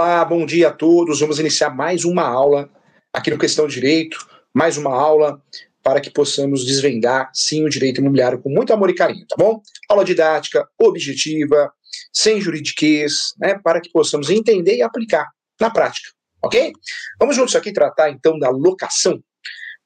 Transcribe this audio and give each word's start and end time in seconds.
Olá, 0.00 0.24
bom 0.24 0.46
dia 0.46 0.68
a 0.68 0.72
todos. 0.72 1.18
Vamos 1.18 1.40
iniciar 1.40 1.70
mais 1.70 2.04
uma 2.04 2.22
aula 2.22 2.70
aqui 3.12 3.32
no 3.32 3.36
Questão 3.36 3.66
Direito, 3.66 4.16
mais 4.54 4.76
uma 4.76 4.94
aula 4.94 5.42
para 5.82 6.00
que 6.00 6.08
possamos 6.08 6.64
desvendar, 6.64 7.32
sim, 7.34 7.64
o 7.64 7.68
direito 7.68 8.00
imobiliário 8.00 8.40
com 8.40 8.48
muito 8.48 8.72
amor 8.72 8.90
e 8.90 8.94
carinho, 8.94 9.26
tá 9.26 9.34
bom? 9.36 9.60
Aula 9.88 10.04
didática, 10.04 10.68
objetiva, 10.80 11.72
sem 12.12 12.40
juridiquês, 12.40 13.34
né, 13.40 13.58
para 13.58 13.80
que 13.80 13.90
possamos 13.90 14.30
entender 14.30 14.76
e 14.76 14.82
aplicar 14.82 15.28
na 15.60 15.68
prática, 15.68 16.10
ok? 16.44 16.70
Vamos 17.18 17.34
juntos 17.34 17.56
aqui 17.56 17.72
tratar, 17.72 18.08
então, 18.08 18.38
da 18.38 18.50
locação. 18.50 19.20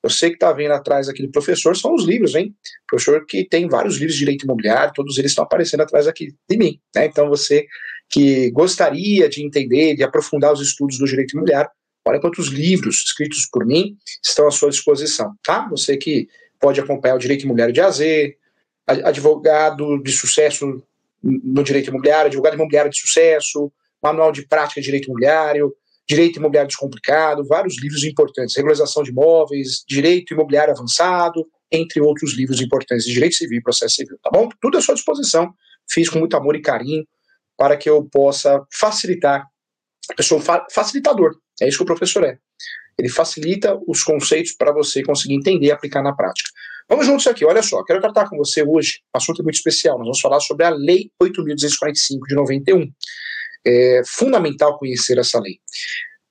Você 0.03 0.29
que 0.29 0.35
está 0.35 0.53
vendo 0.53 0.73
atrás 0.73 1.09
aqui 1.09 1.23
do 1.23 1.31
professor 1.31 1.75
são 1.75 1.95
os 1.95 2.05
livros, 2.05 2.35
hein? 2.35 2.55
Professor 2.87 3.25
que 3.25 3.49
tem 3.49 3.67
vários 3.67 3.95
livros 3.95 4.13
de 4.13 4.19
direito 4.19 4.45
imobiliário, 4.45 4.93
todos 4.95 5.17
eles 5.17 5.31
estão 5.31 5.45
aparecendo 5.45 5.81
atrás 5.81 6.07
aqui 6.07 6.35
de 6.51 6.59
mim, 6.59 6.79
né? 6.95 7.07
Então 7.07 7.31
você 7.31 7.67
que 8.13 8.51
gostaria 8.51 9.27
de 9.27 9.45
entender, 9.45 9.97
de 9.97 10.05
aprofundar 10.05 10.53
os 10.53 10.61
estudos 10.61 10.99
do 10.99 11.07
direito 11.07 11.33
imobiliário, 11.33 11.71
olha 12.07 12.21
quantos 12.21 12.49
livros 12.49 13.03
escritos 13.07 13.49
por 13.51 13.65
mim 13.65 13.97
estão 14.23 14.47
à 14.47 14.51
sua 14.51 14.69
disposição, 14.69 15.33
tá? 15.43 15.67
Você 15.71 15.97
que 15.97 16.29
pode 16.61 16.79
acompanhar 16.79 17.15
o 17.15 17.19
direito 17.19 17.45
imobiliário 17.45 17.73
de 17.73 17.81
AZ, 17.81 18.01
advogado 18.87 20.03
de 20.03 20.13
sucesso 20.13 20.83
no 21.23 21.65
direito 21.65 21.89
imobiliário, 21.89 22.27
advogado 22.27 22.55
imobiliário 22.55 22.91
de 22.91 23.01
sucesso, 23.01 23.73
manual 24.03 24.31
de 24.31 24.47
prática 24.47 24.81
de 24.81 24.85
direito 24.85 25.07
imobiliário, 25.07 25.75
direito 26.07 26.39
imobiliário 26.39 26.69
descomplicado, 26.69 27.47
vários 27.47 27.81
livros 27.81 28.05
importantes, 28.05 28.55
regularização 28.55 29.03
de 29.03 29.11
imóveis, 29.11 29.85
direito 29.89 30.35
imobiliário 30.35 30.75
avançado, 30.75 31.47
entre 31.71 32.01
outros 32.03 32.37
livros 32.37 32.61
importantes 32.61 33.07
de 33.07 33.13
direito 33.15 33.37
civil 33.37 33.59
e 33.59 33.63
processo 33.63 33.95
civil, 33.95 34.19
tá 34.23 34.29
bom? 34.31 34.51
Tudo 34.61 34.77
à 34.77 34.83
sua 34.83 34.95
disposição, 34.95 35.55
fiz 35.89 36.11
com 36.11 36.19
muito 36.19 36.37
amor 36.37 36.55
e 36.57 36.61
carinho, 36.61 37.07
para 37.63 37.77
que 37.77 37.89
eu 37.89 38.03
possa 38.03 38.61
facilitar. 38.73 39.47
Eu 40.19 40.25
sou 40.25 40.41
fa 40.41 40.67
facilitador, 40.69 41.31
é 41.61 41.69
isso 41.69 41.77
que 41.77 41.85
o 41.85 41.87
professor 41.87 42.25
é. 42.25 42.37
Ele 42.99 43.09
facilita 43.09 43.79
os 43.87 44.03
conceitos 44.03 44.51
para 44.51 44.73
você 44.73 45.01
conseguir 45.01 45.35
entender 45.35 45.67
e 45.67 45.71
aplicar 45.71 46.03
na 46.03 46.13
prática. 46.13 46.51
Vamos 46.89 47.07
juntos 47.07 47.25
aqui, 47.29 47.45
olha 47.45 47.63
só, 47.63 47.85
quero 47.85 48.01
tratar 48.01 48.29
com 48.29 48.37
você 48.37 48.65
hoje, 48.65 48.99
um 49.15 49.17
assunto 49.17 49.45
muito 49.45 49.55
especial, 49.55 49.97
nós 49.97 50.07
vamos 50.07 50.21
falar 50.21 50.41
sobre 50.41 50.67
a 50.67 50.71
Lei 50.71 51.13
8.245 51.23 52.27
de 52.27 52.35
91. 52.35 52.91
É 53.65 54.03
fundamental 54.09 54.77
conhecer 54.77 55.17
essa 55.19 55.39
lei. 55.39 55.61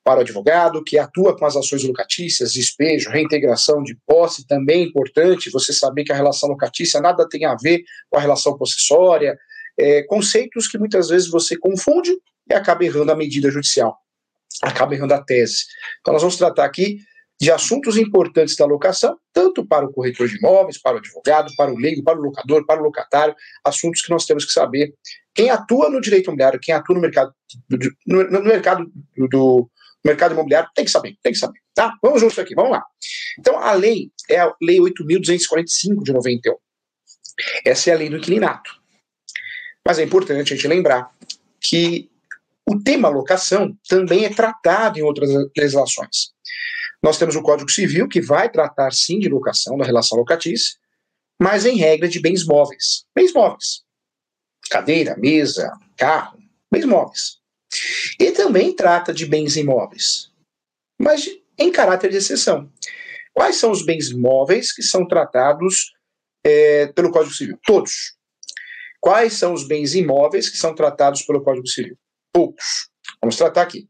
Para 0.04 0.18
o 0.18 0.22
advogado 0.24 0.84
que 0.84 1.00
atua 1.00 1.38
com 1.38 1.46
as 1.46 1.56
ações 1.56 1.86
locatícias, 1.86 2.52
despejo, 2.52 3.10
reintegração 3.10 3.82
de 3.84 3.98
posse, 4.06 4.46
também 4.46 4.82
é 4.82 4.86
importante 4.86 5.50
você 5.50 5.72
saber 5.72 6.04
que 6.04 6.12
a 6.12 6.16
relação 6.16 6.50
locatícia 6.50 7.00
nada 7.00 7.26
tem 7.30 7.46
a 7.46 7.56
ver 7.56 7.84
com 8.10 8.18
a 8.18 8.22
relação 8.22 8.58
possessória, 8.58 9.38
é, 9.78 10.04
conceitos 10.04 10.68
que 10.68 10.78
muitas 10.78 11.10
vezes 11.10 11.30
você 11.30 11.58
confunde 11.58 12.12
e 12.50 12.54
acaba 12.54 12.84
errando 12.84 13.12
a 13.12 13.16
medida 13.16 13.50
judicial, 13.50 13.98
acaba 14.62 14.96
errando 14.96 15.14
a 15.14 15.24
tese. 15.24 15.66
Então, 16.00 16.14
nós 16.14 16.22
vamos 16.22 16.38
tratar 16.38 16.66
aqui 16.66 17.00
de 17.42 17.52
assuntos 17.52 17.98
importantes 17.98 18.56
da 18.56 18.66
locação, 18.66 19.18
tanto 19.34 19.66
para 19.66 19.84
o 19.86 19.92
corretor 19.92 20.28
de 20.28 20.38
imóveis, 20.38 20.80
para 20.80 20.98
o 20.98 21.00
advogado, 21.00 21.52
para 21.58 21.74
o 21.74 21.76
leigo, 21.76 22.04
para 22.04 22.20
o 22.20 22.22
locador, 22.22 22.64
para 22.68 22.80
o 22.80 22.84
locatário, 22.84 23.34
assuntos 23.66 24.04
que 24.04 24.12
nós 24.12 24.28
temos 24.28 24.46
que 24.46 24.52
saber. 24.52 24.94
Quem 25.34 25.50
atua 25.50 25.90
no 25.90 26.00
direito 26.00 26.26
imobiliário, 26.26 26.60
quem 26.62 26.76
atua 26.76 26.94
no 26.94 27.02
mercado, 27.02 27.34
no, 28.06 28.24
no 28.30 28.44
mercado 28.44 28.86
do, 29.18 29.28
do 29.28 29.72
mercado 30.06 30.34
imobiliário, 30.34 30.70
tem 30.76 30.86
que 30.86 30.92
saber, 30.92 31.16
tem 31.24 31.34
que 31.34 31.40
saber, 31.40 31.60
tá? 31.74 31.96
Vamos 32.04 32.22
juntos 32.22 32.38
aqui, 32.38 32.54
vamos 32.54 32.72
lá. 32.72 32.84
Então, 33.40 33.58
a 33.58 33.74
lei 33.74 34.12
é 34.30 34.40
a 34.40 34.54
Lei 34.62 34.78
8.245 34.78 36.04
de 36.04 36.14
91. 36.14 36.56
Essa 37.66 37.90
é 37.90 37.94
a 37.94 37.98
lei 37.98 38.10
do 38.10 38.18
inquilinato. 38.18 38.81
Mas 39.86 40.00
é 40.00 40.04
importante 40.04 40.54
a 40.54 40.56
gente 40.56 40.68
lembrar 40.68 41.12
que 41.60 42.10
o 42.68 42.80
tema 42.80 43.10
locação 43.10 43.78
também 43.88 44.26
é 44.26 44.30
tratado 44.30 45.00
em 45.00 45.02
outras 45.02 45.30
legislações. 45.58 46.32
Nós 47.04 47.18
temos 47.18 47.36
o 47.36 47.42
Código 47.42 47.72
Civil, 47.72 48.08
que 48.08 48.22
vai 48.22 48.50
tratar 48.50 48.94
sim 48.94 49.20
de 49.20 49.28
locação, 49.28 49.78
da 49.78 49.86
relação 49.86 50.18
locatícia, 50.18 50.78
mas 51.42 51.66
em 51.66 51.76
regra 51.76 52.08
de 52.08 52.20
bens 52.20 52.46
móveis. 52.46 53.06
Bens 53.16 53.34
móveis. 53.34 53.84
Cadeira, 54.70 55.18
mesa, 55.18 55.72
carro, 55.98 56.38
bens 56.72 56.86
móveis. 56.86 57.40
E 58.20 58.32
também 58.32 58.76
trata 58.76 59.14
de 59.14 59.26
bens 59.26 59.56
imóveis, 59.56 60.32
mas 61.00 61.28
em 61.58 61.72
caráter 61.72 62.12
de 62.12 62.18
exceção. 62.18 62.72
Quais 63.34 63.56
são 63.56 63.72
os 63.72 63.84
bens 63.84 64.12
móveis 64.12 64.74
que 64.74 64.84
são 64.84 65.08
tratados 65.08 65.94
é, 66.44 66.88
pelo 66.88 67.12
Código 67.12 67.34
Civil? 67.34 67.58
Todos. 67.64 68.16
Quais 69.02 69.34
são 69.34 69.54
os 69.54 69.68
bens 69.68 69.96
imóveis 69.96 70.48
que 70.48 70.58
são 70.58 70.76
tratados 70.76 71.24
pelo 71.24 71.44
Código 71.44 71.68
Civil? 71.68 71.98
Poucos. 72.32 72.88
Vamos 73.20 73.36
tratar 73.36 73.64
aqui. 73.64 73.90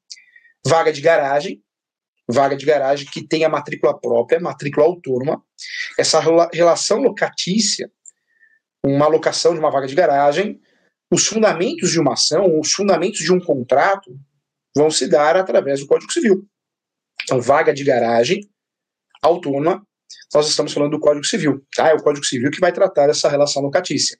Vaga 0.66 0.94
de 0.94 1.02
garagem, 1.02 1.62
vaga 2.30 2.56
de 2.56 2.66
garagem 2.66 3.08
que 3.12 3.28
tem 3.28 3.44
a 3.44 3.50
matrícula 3.50 4.00
própria, 4.00 4.40
matrícula 4.40 4.86
autônoma. 4.86 5.44
Essa 6.00 6.22
relação 6.54 7.00
locatícia, 7.00 7.92
uma 8.84 9.06
alocação 9.06 9.54
de 9.54 9.60
uma 9.60 9.70
vaga 9.70 9.86
de 9.86 9.96
garagem, 9.96 10.62
os 11.12 11.28
fundamentos 11.28 11.92
de 11.92 12.00
uma 12.00 12.14
ação, 12.14 12.58
os 12.58 12.72
fundamentos 12.72 13.20
de 13.20 13.34
um 13.34 13.40
contrato 13.40 14.18
vão 14.76 14.90
se 14.90 15.10
dar 15.10 15.36
através 15.36 15.82
do 15.82 15.88
Código 15.88 16.12
Civil. 16.12 16.48
Então, 17.24 17.42
vaga 17.42 17.74
de 17.74 17.84
garagem 17.84 18.50
autônoma, 19.22 19.86
nós 20.34 20.48
estamos 20.48 20.72
falando 20.72 20.92
do 20.92 21.00
Código 21.00 21.26
Civil, 21.26 21.66
tá? 21.76 21.90
É 21.90 21.94
o 21.94 22.02
Código 22.02 22.26
Civil 22.26 22.50
que 22.50 22.62
vai 22.62 22.72
tratar 22.72 23.10
essa 23.10 23.28
relação 23.28 23.62
locatícia. 23.62 24.18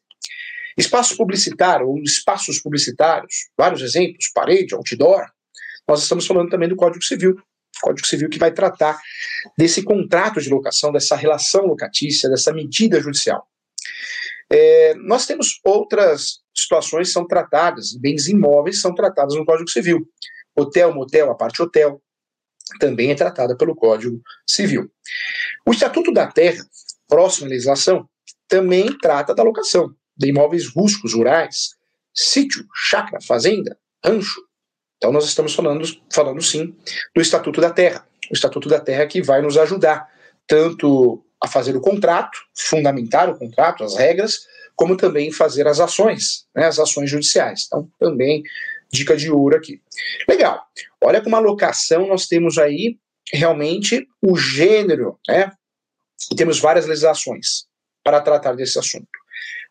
Espaço 0.78 1.18
publicitário, 1.18 1.88
ou 1.88 2.00
espaços 2.00 2.60
publicitários, 2.60 3.50
vários 3.58 3.82
exemplos, 3.82 4.30
parede, 4.34 4.74
outdoor, 4.74 5.26
nós 5.88 6.04
estamos 6.04 6.26
falando 6.26 6.50
também 6.50 6.70
do 6.70 6.76
Código 6.76 7.04
Civil. 7.04 7.36
Código 7.82 8.08
Civil 8.08 8.30
que 8.30 8.38
vai 8.38 8.52
tratar 8.52 9.00
desse 9.58 9.82
contrato 9.84 10.40
de 10.40 10.50
locação, 10.50 10.92
dessa 10.92 11.16
relação 11.16 11.66
locatícia, 11.66 12.30
dessa 12.30 12.54
medida 12.54 13.00
judicial. 13.02 13.46
É, 14.52 14.94
nós 14.96 15.26
temos 15.26 15.60
outras 15.64 16.42
situações 16.56 17.08
que 17.08 17.14
são 17.14 17.26
tratadas, 17.26 17.94
bens 17.94 18.28
imóveis 18.28 18.82
são 18.82 18.94
tratados 18.94 19.36
no 19.36 19.46
Código 19.46 19.70
Civil. 19.70 20.08
Hotel, 20.56 20.94
motel, 20.94 21.32
a 21.32 21.36
parte 21.36 21.62
hotel, 21.62 22.02
também 22.80 23.12
é 23.12 23.16
tratada 23.16 23.56
pelo 23.56 23.76
Código 23.76 24.22
Civil. 24.48 24.92
O 25.66 25.72
Estatuto 25.72 26.12
da 26.12 26.28
Terra, 26.28 26.64
próxima 27.08 27.48
legislação, 27.48 28.08
também 28.48 28.98
trata 28.98 29.34
da 29.34 29.44
locação 29.44 29.96
de 30.22 30.30
imóveis 30.30 30.68
rústicos, 30.68 31.14
rurais, 31.14 31.76
sítio, 32.14 32.66
chácara, 32.74 33.20
fazenda, 33.22 33.78
rancho. 34.06 34.42
Então 34.98 35.12
nós 35.12 35.26
estamos 35.26 35.54
falando, 35.54 35.84
falando 36.14 36.42
sim 36.42 36.76
do 37.16 37.22
Estatuto 37.22 37.60
da 37.60 37.72
Terra. 37.72 38.08
O 38.30 38.34
Estatuto 38.34 38.70
da 38.70 38.80
Terra 38.80 39.08
que 39.08 39.22
vai 39.22 39.42
nos 39.42 39.58
ajudar 39.58 40.08
tanto 40.48 41.24
a 41.42 41.48
fazer 41.48 41.76
o 41.76 41.82
contrato, 41.82 42.38
fundamentar 42.56 43.30
o 43.30 43.38
contrato, 43.38 43.84
as 43.84 43.96
regras, 43.96 44.46
como 44.76 44.96
também 44.96 45.32
fazer 45.32 45.68
as 45.68 45.80
ações, 45.80 46.46
né, 46.56 46.66
as 46.66 46.78
ações 46.78 47.10
judiciais. 47.10 47.66
Então 47.66 47.90
também 48.00 48.44
dica 48.92 49.18
de 49.18 49.32
ouro 49.32 49.56
aqui. 49.56 49.82
Legal. 50.30 50.62
Olha 51.04 51.22
como 51.22 51.36
a 51.36 51.40
locação 51.40 52.08
nós 52.08 52.28
temos 52.28 52.58
aí 52.58 52.98
realmente 53.34 54.08
o 54.22 54.38
gênero, 54.38 55.18
né? 55.28 55.52
E 56.32 56.36
temos 56.36 56.60
várias 56.60 56.86
legislações 56.86 57.66
para 58.04 58.22
tratar 58.22 58.54
desse 58.54 58.78
assunto. 58.78 59.21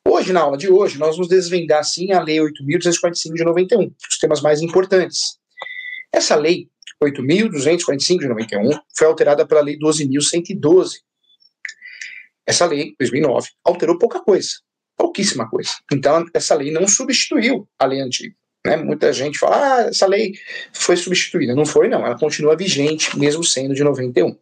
Hoje, 0.06 0.32
na 0.32 0.40
aula 0.40 0.56
de 0.56 0.70
hoje, 0.70 0.98
nós 0.98 1.16
vamos 1.16 1.28
desvendar, 1.28 1.84
sim, 1.84 2.12
a 2.12 2.22
Lei 2.22 2.38
8.245 2.38 3.34
de 3.34 3.44
91, 3.44 3.92
os 4.10 4.18
temas 4.18 4.40
mais 4.40 4.60
importantes. 4.60 5.38
Essa 6.12 6.34
Lei 6.34 6.68
8.245 7.02 8.18
de 8.18 8.28
91 8.28 8.70
foi 8.96 9.06
alterada 9.06 9.46
pela 9.46 9.60
Lei 9.60 9.78
12.112. 9.78 11.00
Essa 12.46 12.66
lei, 12.66 12.94
2009, 12.98 13.48
alterou 13.64 13.96
pouca 13.96 14.20
coisa, 14.20 14.48
pouquíssima 14.96 15.48
coisa. 15.48 15.70
Então, 15.92 16.26
essa 16.34 16.54
lei 16.54 16.72
não 16.72 16.88
substituiu 16.88 17.68
a 17.78 17.86
lei 17.86 18.00
antiga. 18.00 18.34
Né? 18.66 18.76
Muita 18.76 19.12
gente 19.12 19.38
fala, 19.38 19.56
ah, 19.56 19.82
essa 19.82 20.04
lei 20.06 20.32
foi 20.72 20.96
substituída. 20.96 21.54
Não 21.54 21.64
foi, 21.64 21.86
não. 21.86 22.04
Ela 22.04 22.18
continua 22.18 22.56
vigente, 22.56 23.16
mesmo 23.16 23.44
sendo 23.44 23.72
de 23.72 23.84
91. 23.84 24.36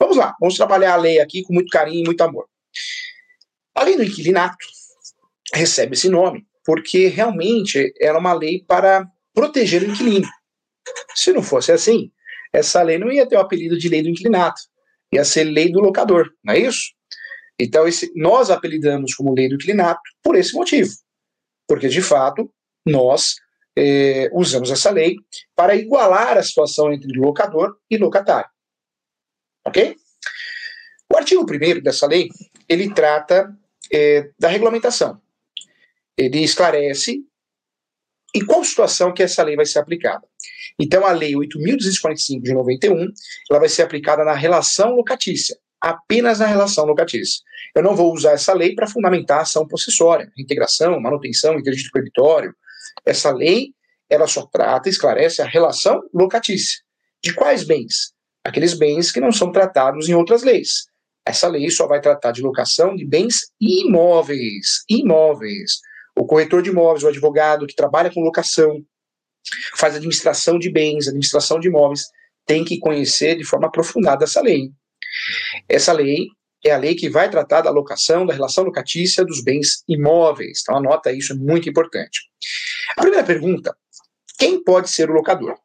Vamos 0.00 0.16
lá, 0.16 0.34
vamos 0.40 0.56
trabalhar 0.56 0.94
a 0.94 0.96
lei 0.96 1.20
aqui 1.20 1.42
com 1.44 1.54
muito 1.54 1.70
carinho 1.70 2.02
e 2.02 2.04
muito 2.04 2.20
amor. 2.22 2.48
A 3.74 3.84
lei 3.84 3.96
do 3.96 4.02
inquilinato 4.02 4.56
recebe 5.54 5.94
esse 5.94 6.08
nome 6.08 6.46
porque 6.64 7.06
realmente 7.06 7.94
era 7.98 8.18
uma 8.18 8.34
lei 8.34 8.62
para 8.62 9.06
proteger 9.32 9.82
o 9.82 9.90
inquilino. 9.90 10.28
Se 11.14 11.32
não 11.32 11.42
fosse 11.42 11.72
assim, 11.72 12.10
essa 12.52 12.82
lei 12.82 12.98
não 12.98 13.10
ia 13.10 13.26
ter 13.26 13.36
o 13.36 13.40
apelido 13.40 13.78
de 13.78 13.88
lei 13.88 14.02
do 14.02 14.10
inquilinato, 14.10 14.60
ia 15.10 15.24
ser 15.24 15.44
lei 15.44 15.72
do 15.72 15.80
locador, 15.80 16.30
não 16.44 16.52
é 16.52 16.58
isso? 16.58 16.92
Então, 17.58 17.88
esse, 17.88 18.12
nós 18.14 18.50
apelidamos 18.50 19.14
como 19.14 19.34
lei 19.34 19.48
do 19.48 19.54
inquilinato 19.54 20.00
por 20.22 20.36
esse 20.36 20.54
motivo, 20.54 20.90
porque 21.66 21.88
de 21.88 22.02
fato 22.02 22.52
nós 22.86 23.36
eh, 23.76 24.28
usamos 24.32 24.70
essa 24.70 24.90
lei 24.90 25.16
para 25.56 25.74
igualar 25.74 26.36
a 26.36 26.42
situação 26.42 26.92
entre 26.92 27.18
locador 27.18 27.78
e 27.90 27.96
locatário. 27.96 28.50
Ok? 29.66 29.96
O 31.10 31.16
artigo 31.16 31.42
1 31.42 31.80
dessa 31.80 32.06
lei, 32.06 32.28
ele 32.68 32.92
trata 32.92 33.56
é, 33.90 34.30
da 34.38 34.48
regulamentação. 34.48 35.20
Ele 36.18 36.40
esclarece 36.40 37.20
em 38.34 38.44
qual 38.44 38.62
situação 38.64 39.14
que 39.14 39.22
essa 39.22 39.42
lei 39.42 39.56
vai 39.56 39.64
ser 39.64 39.78
aplicada. 39.78 40.26
Então, 40.78 41.06
a 41.06 41.12
Lei 41.12 41.32
8.245 41.32 42.42
de 42.42 42.52
91, 42.52 43.12
ela 43.50 43.60
vai 43.60 43.68
ser 43.68 43.82
aplicada 43.82 44.24
na 44.24 44.34
relação 44.34 44.94
locatícia, 44.94 45.56
apenas 45.80 46.40
na 46.40 46.46
relação 46.46 46.84
locatícia. 46.84 47.42
Eu 47.74 47.82
não 47.82 47.96
vou 47.96 48.12
usar 48.12 48.32
essa 48.32 48.52
lei 48.52 48.74
para 48.74 48.86
fundamentar 48.86 49.38
a 49.38 49.42
ação 49.42 49.66
possessória, 49.66 50.30
integração, 50.36 51.00
manutenção, 51.00 51.58
interdito 51.58 51.90
proibitório. 51.90 52.54
Essa 53.04 53.30
lei, 53.30 53.72
ela 54.10 54.26
só 54.26 54.46
trata, 54.46 54.88
esclarece 54.88 55.40
a 55.40 55.46
relação 55.46 56.02
locatícia. 56.12 56.80
De 57.22 57.34
quais 57.34 57.64
bens? 57.64 58.12
Aqueles 58.44 58.74
bens 58.74 59.10
que 59.10 59.20
não 59.20 59.32
são 59.32 59.50
tratados 59.50 60.08
em 60.08 60.14
outras 60.14 60.42
leis. 60.42 60.86
Essa 61.26 61.48
lei 61.48 61.68
só 61.70 61.86
vai 61.86 62.00
tratar 62.00 62.32
de 62.32 62.40
locação 62.40 62.96
de 62.96 63.04
bens 63.04 63.50
imóveis, 63.60 64.84
imóveis. 64.88 65.80
O 66.18 66.26
corretor 66.26 66.62
de 66.62 66.70
imóveis, 66.70 67.04
o 67.04 67.08
advogado 67.08 67.64
que 67.64 67.76
trabalha 67.76 68.12
com 68.12 68.20
locação, 68.20 68.84
faz 69.76 69.94
administração 69.94 70.58
de 70.58 70.68
bens, 70.68 71.06
administração 71.06 71.60
de 71.60 71.68
imóveis, 71.68 72.06
tem 72.44 72.64
que 72.64 72.80
conhecer 72.80 73.36
de 73.36 73.44
forma 73.44 73.68
aprofundada 73.68 74.24
essa 74.24 74.40
lei. 74.40 74.72
Essa 75.68 75.92
lei 75.92 76.26
é 76.64 76.72
a 76.72 76.76
lei 76.76 76.96
que 76.96 77.08
vai 77.08 77.30
tratar 77.30 77.60
da 77.60 77.70
alocação, 77.70 78.26
da 78.26 78.34
relação 78.34 78.64
locatícia 78.64 79.24
dos 79.24 79.40
bens 79.44 79.84
imóveis. 79.86 80.60
Então 80.62 80.76
anota 80.76 81.12
isso, 81.12 81.32
é 81.32 81.36
muito 81.36 81.68
importante. 81.68 82.22
A 82.96 83.00
primeira 83.00 83.24
pergunta: 83.24 83.76
quem 84.36 84.62
pode 84.62 84.90
ser 84.90 85.08
o 85.08 85.14
locador? 85.14 85.56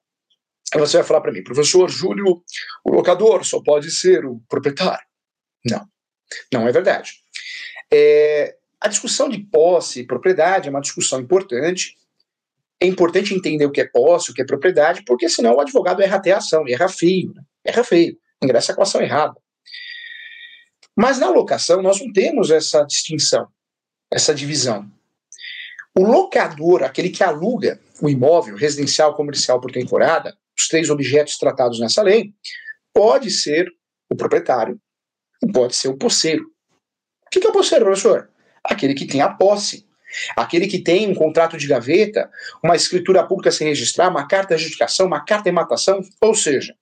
Você 0.76 0.98
vai 0.98 1.06
falar 1.06 1.22
para 1.22 1.32
mim, 1.32 1.44
professor 1.44 1.90
Júlio, 1.90 2.44
o 2.86 2.92
locador 2.92 3.44
só 3.44 3.60
pode 3.62 3.90
ser 3.90 4.24
o 4.24 4.40
proprietário. 4.48 5.06
Não, 5.66 5.88
não 6.52 6.68
é 6.68 6.72
verdade. 6.72 7.14
É, 7.92 8.56
a 8.84 8.90
discussão 8.90 9.30
de 9.30 9.40
posse 9.40 10.02
e 10.02 10.06
propriedade 10.06 10.68
é 10.68 10.70
uma 10.70 10.82
discussão 10.82 11.22
importante, 11.22 11.96
é 12.82 12.86
importante 12.86 13.34
entender 13.34 13.66
o 13.66 13.72
que 13.72 13.80
é 13.80 13.88
posse, 13.88 14.30
o 14.30 14.34
que 14.34 14.42
é 14.42 14.46
propriedade, 14.46 15.06
porque 15.06 15.30
senão 15.30 15.56
o 15.56 15.62
advogado 15.62 16.02
erra 16.02 16.18
até 16.18 16.34
a 16.34 16.38
ação, 16.38 16.68
erra 16.68 16.90
feio, 16.90 17.34
né? 17.34 17.42
erra 17.64 17.82
feio, 17.82 18.18
ingressa 18.44 18.74
com 18.74 18.82
a 18.82 18.84
ação 18.84 19.02
errada. 19.02 19.36
Mas 20.94 21.18
na 21.18 21.30
locação 21.30 21.82
nós 21.82 22.02
não 22.02 22.12
temos 22.12 22.52
essa 22.52 22.84
distinção, 22.84 23.48
essa 24.12 24.36
divisão. 24.36 24.92
O 25.98 26.04
locador, 26.04 26.84
aquele 26.84 27.10
que 27.10 27.24
aluga 27.24 27.80
o 28.02 28.10
imóvel 28.10 28.58
residencial, 28.58 29.16
comercial 29.16 29.62
por 29.62 29.72
temporada, 29.72 30.38
os 30.60 30.68
três 30.68 30.90
objetos 30.90 31.38
tratados 31.38 31.80
nessa 31.80 32.02
lei, 32.02 32.34
pode 32.94 33.32
ser 33.32 33.66
o 34.12 34.16
proprietário 34.16 34.78
e 35.42 35.50
pode 35.50 35.74
ser 35.74 35.88
o 35.88 35.98
posseiro. 35.98 36.44
O 37.26 37.30
que 37.30 37.48
é 37.48 37.50
o 37.50 37.54
posseiro, 37.54 37.86
professor? 37.86 38.33
Aquele 38.64 38.94
que 38.94 39.06
tem 39.06 39.22
a 39.22 39.30
posse 39.30 39.86
Aquele 40.36 40.68
que 40.68 40.80
tem 40.80 41.10
um 41.10 41.16
contrato 41.16 41.58
de 41.58 41.68
gaveta, 41.68 42.30
uma 42.64 42.76
escritura 42.76 43.26
pública 43.26 43.52
sem 43.52 43.68
registrar, 43.68 44.10
uma 44.10 44.28
carta 44.28 44.50
de 44.50 44.62
adjudicação, 44.62 45.08
uma 45.08 45.24
carta 45.24 45.46
de 45.46 45.52
matação, 45.52 46.02
ou 46.22 46.36
seja, 46.36 46.76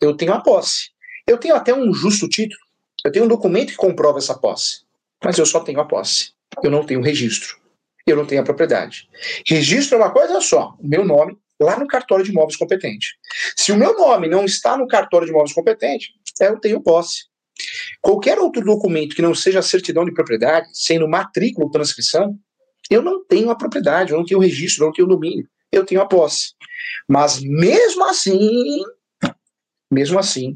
eu 0.00 0.16
tenho 0.16 0.32
a 0.32 0.40
posse. 0.40 0.90
Eu 1.26 1.38
tenho 1.38 1.54
até 1.54 1.74
um 1.74 1.92
justo 1.94 2.28
título, 2.28 2.60
eu 3.04 3.10
tenho 3.10 3.24
um 3.24 3.28
documento 3.28 3.70
que 3.70 3.76
comprova 3.76 4.18
essa 4.18 4.34
posse, 4.34 4.82
mas 5.24 5.38
eu 5.38 5.46
só 5.46 5.60
tenho 5.60 5.80
a 5.80 5.84
posse. 5.84 6.32
Eu 6.62 6.70
não 6.70 6.84
tenho 6.84 7.00
registro. 7.00 7.56
Eu 8.06 8.16
não 8.16 8.26
tenho 8.26 8.42
a 8.42 8.44
propriedade. 8.44 9.08
Registro 9.46 9.96
é 9.96 10.02
uma 10.02 10.12
coisa 10.12 10.38
só, 10.40 10.76
o 10.78 10.86
meu 10.86 11.04
nome 11.04 11.38
lá 11.58 11.78
no 11.78 11.86
cartório 11.86 12.24
de 12.24 12.30
imóveis 12.30 12.56
competente. 12.56 13.16
Se 13.56 13.72
o 13.72 13.76
meu 13.76 13.96
nome 13.96 14.28
não 14.28 14.44
está 14.44 14.76
no 14.76 14.86
cartório 14.86 15.24
de 15.24 15.32
imóveis 15.32 15.54
competente, 15.54 16.12
eu 16.40 16.60
tenho 16.60 16.82
posse. 16.82 17.26
Qualquer 18.04 18.38
outro 18.38 18.62
documento 18.62 19.16
que 19.16 19.22
não 19.22 19.34
seja 19.34 19.62
certidão 19.62 20.04
de 20.04 20.12
propriedade, 20.12 20.68
sendo 20.74 21.08
matrícula 21.08 21.64
ou 21.64 21.70
transcrição, 21.70 22.38
eu 22.90 23.00
não 23.00 23.24
tenho 23.24 23.48
a 23.48 23.56
propriedade, 23.56 24.12
eu 24.12 24.18
não 24.18 24.26
tenho 24.26 24.40
registro, 24.40 24.84
eu 24.84 24.86
não 24.88 24.92
tenho 24.92 25.08
o 25.08 25.10
domínio, 25.10 25.48
eu 25.72 25.86
tenho 25.86 26.02
a 26.02 26.06
posse. 26.06 26.52
Mas 27.08 27.40
mesmo 27.40 28.04
assim, 28.04 28.82
mesmo 29.90 30.18
assim, 30.18 30.52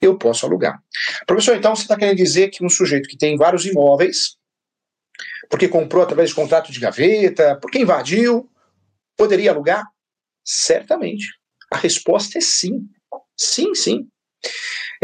eu 0.00 0.16
posso 0.16 0.46
alugar. 0.46 0.80
Professor, 1.26 1.56
então 1.56 1.74
você 1.74 1.82
está 1.82 1.96
querendo 1.96 2.16
dizer 2.16 2.50
que 2.50 2.64
um 2.64 2.68
sujeito 2.68 3.08
que 3.08 3.18
tem 3.18 3.36
vários 3.36 3.66
imóveis, 3.66 4.36
porque 5.50 5.66
comprou 5.66 6.04
através 6.04 6.28
de 6.28 6.36
contrato 6.36 6.70
de 6.70 6.78
gaveta, 6.78 7.58
porque 7.60 7.80
invadiu, 7.80 8.48
poderia 9.16 9.50
alugar? 9.50 9.84
Certamente. 10.44 11.26
A 11.72 11.76
resposta 11.76 12.38
é 12.38 12.40
sim. 12.40 12.86
Sim, 13.36 13.74
sim. 13.74 14.06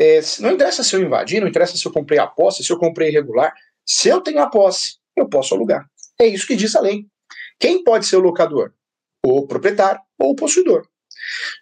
É, 0.00 0.20
não 0.40 0.52
interessa 0.52 0.82
se 0.82 0.96
eu 0.96 1.02
invadi, 1.02 1.38
não 1.40 1.48
interessa 1.48 1.76
se 1.76 1.86
eu 1.86 1.92
comprei 1.92 2.18
a 2.18 2.26
posse, 2.26 2.64
se 2.64 2.72
eu 2.72 2.78
comprei 2.78 3.10
irregular. 3.10 3.52
Se 3.86 4.08
eu 4.08 4.22
tenho 4.22 4.40
a 4.40 4.48
posse, 4.48 4.94
eu 5.14 5.28
posso 5.28 5.54
alugar. 5.54 5.86
É 6.18 6.26
isso 6.26 6.46
que 6.46 6.56
diz 6.56 6.74
a 6.74 6.80
lei. 6.80 7.04
Quem 7.58 7.84
pode 7.84 8.06
ser 8.06 8.16
o 8.16 8.20
locador? 8.20 8.72
O 9.22 9.46
proprietário 9.46 10.00
ou 10.18 10.30
o 10.30 10.34
possuidor. 10.34 10.88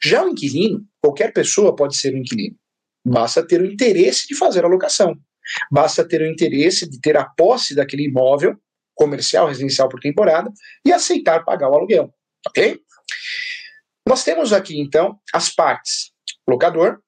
Já 0.01 0.25
o 0.25 0.29
inquilino, 0.29 0.85
qualquer 1.03 1.33
pessoa 1.33 1.75
pode 1.75 1.97
ser 1.97 2.15
o 2.15 2.17
inquilino. 2.17 2.57
Basta 3.05 3.45
ter 3.45 3.61
o 3.61 3.67
interesse 3.67 4.29
de 4.29 4.37
fazer 4.37 4.65
a 4.65 4.69
locação. 4.69 5.17
Basta 5.73 6.07
ter 6.07 6.21
o 6.21 6.27
interesse 6.27 6.89
de 6.89 7.01
ter 7.01 7.17
a 7.17 7.25
posse 7.25 7.75
daquele 7.75 8.05
imóvel 8.05 8.55
comercial, 8.95 9.49
residencial 9.49 9.89
por 9.89 9.99
temporada 9.99 10.53
e 10.85 10.93
aceitar 10.93 11.45
pagar 11.45 11.71
o 11.71 11.75
aluguel. 11.75 12.15
Ok? 12.47 12.81
Nós 14.07 14.23
temos 14.23 14.53
aqui, 14.53 14.79
então, 14.81 15.19
as 15.35 15.51
partes. 15.51 16.13
Locador, 16.49 17.01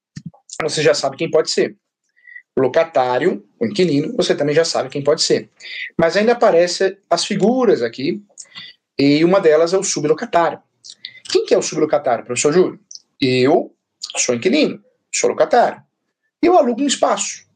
você 0.63 0.83
já 0.83 0.95
sabe 0.95 1.17
quem 1.17 1.31
pode 1.31 1.51
ser 1.51 1.77
locatário, 2.59 3.45
o 3.59 3.67
inquilino, 3.67 4.15
você 4.17 4.35
também 4.35 4.55
já 4.55 4.65
sabe 4.65 4.91
quem 4.91 5.03
pode 5.03 5.23
ser. 5.23 5.49
Mas 5.97 6.17
ainda 6.17 6.33
aparecem 6.33 6.97
as 7.09 7.25
figuras 7.25 7.83
aqui, 7.83 8.23
e 8.99 9.25
uma 9.25 9.41
delas 9.41 9.73
é 9.73 9.79
o 9.79 9.83
sublocatário. 9.83 10.61
Quem 11.31 11.45
que 11.47 11.55
é 11.55 11.59
o 11.59 11.63
sublocatário, 11.63 12.25
professor 12.25 12.53
Júlio? 12.53 12.81
Eu 13.21 13.75
sou 14.17 14.35
inquilino, 14.35 14.83
sou 15.15 15.31
locatário. 15.31 15.83
Eu 16.43 16.57
alugo 16.57 16.83
um 16.83 16.87
espaço. 16.87 17.49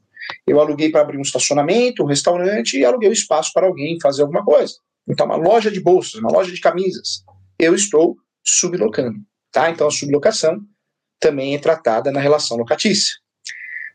Eu 0.47 0.61
aluguei 0.61 0.91
para 0.91 1.03
abrir 1.03 1.19
um 1.19 1.23
estacionamento, 1.23 2.03
um 2.03 2.07
restaurante, 2.07 2.79
e 2.79 2.85
aluguei 2.85 3.09
o 3.09 3.11
um 3.11 3.15
espaço 3.15 3.53
para 3.53 3.67
alguém 3.67 3.99
fazer 4.01 4.23
alguma 4.23 4.45
coisa. 4.45 4.75
Então, 5.07 5.27
uma 5.27 5.37
loja 5.37 5.71
de 5.71 5.81
bolsas, 5.81 6.15
uma 6.15 6.31
loja 6.31 6.51
de 6.51 6.61
camisas. 6.61 7.25
Eu 7.59 7.75
estou 7.75 8.17
sublocando. 8.43 9.19
Tá? 9.53 9.71
Então, 9.71 9.87
a 9.87 9.91
sublocação 9.91 10.61
também 11.25 11.55
é 11.55 11.59
tratada 11.59 12.13
na 12.13 12.21
relação 12.21 12.59
locatícia. 12.59 13.15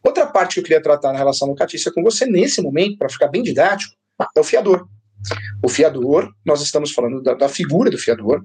Outra 0.04 0.26
parte 0.26 0.56
que 0.56 0.60
eu 0.62 0.64
queria 0.64 0.82
tratar 0.82 1.12
na 1.12 1.20
relação 1.20 1.48
locatícia 1.48 1.92
com 1.92 2.02
você 2.02 2.26
nesse 2.26 2.60
momento, 2.60 2.98
para 2.98 3.08
ficar 3.08 3.28
bem 3.28 3.44
didático, 3.44 3.94
é 4.36 4.40
o 4.40 4.44
fiador. 4.44 4.88
O 5.64 5.70
fiador, 5.70 6.34
nós 6.44 6.60
estamos 6.62 6.92
falando 6.92 7.22
da, 7.22 7.36
da, 7.36 7.48
figura 7.48 7.92
do 7.92 8.00
fiador. 8.00 8.44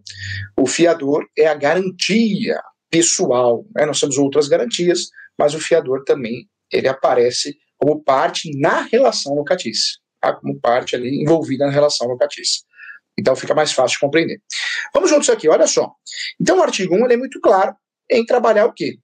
O 0.55 0.67
fiador 0.67 1.27
é 1.39 1.47
a 1.47 1.55
garantia 1.55 2.61
pessoal. 2.91 3.65
Né? 3.75 3.87
Nós 3.87 4.01
temos 4.01 4.19
outras 4.19 4.49
garantias, 4.49 5.09
mas 5.39 5.55
o 5.55 5.61
fiador 5.61 6.05
também 6.05 6.47
ele 6.71 6.89
aparece 6.89 7.57
como 7.79 8.03
parte 8.03 8.51
na 8.59 8.83
relação 8.83 9.35
locatícia, 9.35 9.99
tá? 10.21 10.35
como 10.35 10.61
parte 10.61 10.95
ali 10.95 11.23
envolvida 11.23 11.65
na 11.65 11.73
relação 11.73 12.07
locatícia. 12.07 12.61
Então 13.19 13.35
fica 13.35 13.55
mais 13.55 13.73
fácil 13.73 13.95
de 13.95 14.01
compreender. 14.01 14.43
Vamos 14.93 15.09
juntos 15.09 15.31
aqui, 15.31 15.49
olha 15.49 15.67
só. 15.67 15.91
Então 16.39 16.59
o 16.59 16.63
artigo 16.63 16.95
1 16.95 17.05
ele 17.05 17.15
é 17.15 17.17
muito 17.17 17.41
claro 17.41 17.75
em 18.11 18.25
trabalhar 18.25 18.67
o 18.67 18.73
quê? 18.73 18.99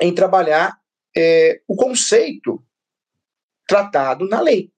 Em 0.00 0.14
trabalhar 0.14 0.78
é, 1.16 1.60
o 1.66 1.76
conceito 1.76 2.62
tratado 3.66 4.26
na 4.28 4.40
lei. 4.40 4.70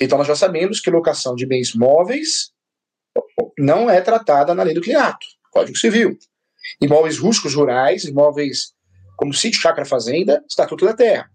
Então, 0.00 0.18
nós 0.18 0.26
já 0.26 0.36
sabemos 0.36 0.80
que 0.80 0.90
locação 0.90 1.34
de 1.34 1.46
bens 1.46 1.74
móveis 1.74 2.52
não 3.58 3.88
é 3.88 4.00
tratada 4.00 4.54
na 4.54 4.62
lei 4.62 4.74
do 4.74 4.80
clinato, 4.80 5.26
Código 5.50 5.76
Civil. 5.76 6.18
Imóveis 6.80 7.18
rústicos 7.18 7.54
rurais, 7.54 8.04
imóveis 8.04 8.74
como 9.16 9.32
sítio, 9.32 9.60
chácara, 9.60 9.86
fazenda, 9.86 10.44
Estatuto 10.48 10.84
da 10.84 10.92
Terra. 10.92 11.30